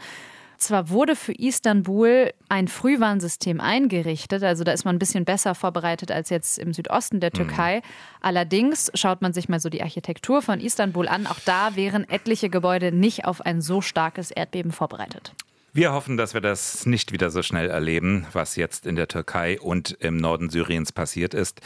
Zwar 0.57 0.89
wurde 0.89 1.15
für 1.15 1.33
Istanbul 1.33 2.31
ein 2.49 2.67
Frühwarnsystem 2.67 3.61
eingerichtet, 3.61 4.43
also 4.43 4.63
da 4.63 4.71
ist 4.71 4.85
man 4.85 4.95
ein 4.95 4.99
bisschen 4.99 5.23
besser 5.23 5.53
vorbereitet 5.53 6.11
als 6.11 6.31
jetzt 6.31 6.57
im 6.57 6.73
Südosten 6.73 7.19
der 7.19 7.29
hm. 7.29 7.35
Türkei. 7.35 7.77
Mhm. 7.77 7.81
Allerdings 8.21 8.91
schaut 8.95 9.21
man 9.21 9.33
sich 9.33 9.49
mal 9.49 9.59
so 9.59 9.69
die 9.69 9.83
Architektur 9.83 10.41
von 10.41 10.59
Istanbul 10.59 11.07
an, 11.07 11.27
auch 11.27 11.39
da 11.45 11.75
wären 11.75 12.09
etliche 12.09 12.49
Gebäude 12.49 12.91
nicht 12.91 13.25
auf 13.25 13.41
ein 13.41 13.61
so 13.61 13.81
starkes 13.81 14.31
Erdbeben 14.31 14.71
vorbereitet. 14.71 15.33
Wir 15.77 15.93
hoffen, 15.93 16.17
dass 16.17 16.33
wir 16.33 16.41
das 16.41 16.87
nicht 16.87 17.11
wieder 17.11 17.29
so 17.29 17.43
schnell 17.43 17.69
erleben, 17.69 18.25
was 18.33 18.55
jetzt 18.55 18.87
in 18.87 18.95
der 18.95 19.07
Türkei 19.07 19.59
und 19.61 19.91
im 19.99 20.17
Norden 20.17 20.49
Syriens 20.49 20.91
passiert 20.91 21.35
ist. 21.35 21.61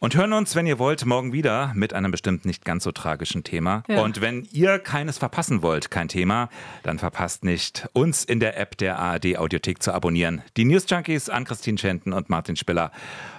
Und 0.00 0.16
hören 0.16 0.32
uns, 0.32 0.56
wenn 0.56 0.66
ihr 0.66 0.80
wollt, 0.80 1.06
morgen 1.06 1.32
wieder 1.32 1.70
mit 1.76 1.94
einem 1.94 2.10
bestimmt 2.10 2.44
nicht 2.44 2.64
ganz 2.64 2.82
so 2.82 2.90
tragischen 2.90 3.44
Thema. 3.44 3.84
Ja. 3.86 4.02
Und 4.02 4.20
wenn 4.20 4.48
ihr 4.50 4.80
keines 4.80 5.18
verpassen 5.18 5.62
wollt, 5.62 5.88
kein 5.88 6.08
Thema, 6.08 6.48
dann 6.82 6.98
verpasst 6.98 7.44
nicht, 7.44 7.88
uns 7.92 8.24
in 8.24 8.40
der 8.40 8.58
App 8.58 8.76
der 8.76 8.98
ARD 8.98 9.38
Audiothek 9.38 9.84
zu 9.84 9.92
abonnieren. 9.92 10.42
Die 10.56 10.64
News 10.64 10.86
Junkies 10.88 11.28
an 11.28 11.44
Christine 11.44 11.78
Schenten 11.78 12.12
und 12.12 12.28
Martin 12.28 12.56
Spiller 12.56 12.90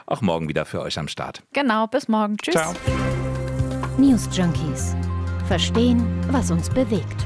auch 0.06 0.22
morgen 0.22 0.48
wieder 0.48 0.64
für 0.64 0.80
euch 0.80 0.98
am 0.98 1.10
Start. 1.10 1.44
Genau, 1.52 1.88
bis 1.88 2.08
morgen. 2.08 2.38
Tschüss. 2.38 2.54
Ciao. 2.54 2.74
News 3.98 4.30
Junkies. 4.32 4.96
Verstehen, 5.50 6.06
was 6.32 6.52
uns 6.52 6.70
bewegt. 6.70 7.26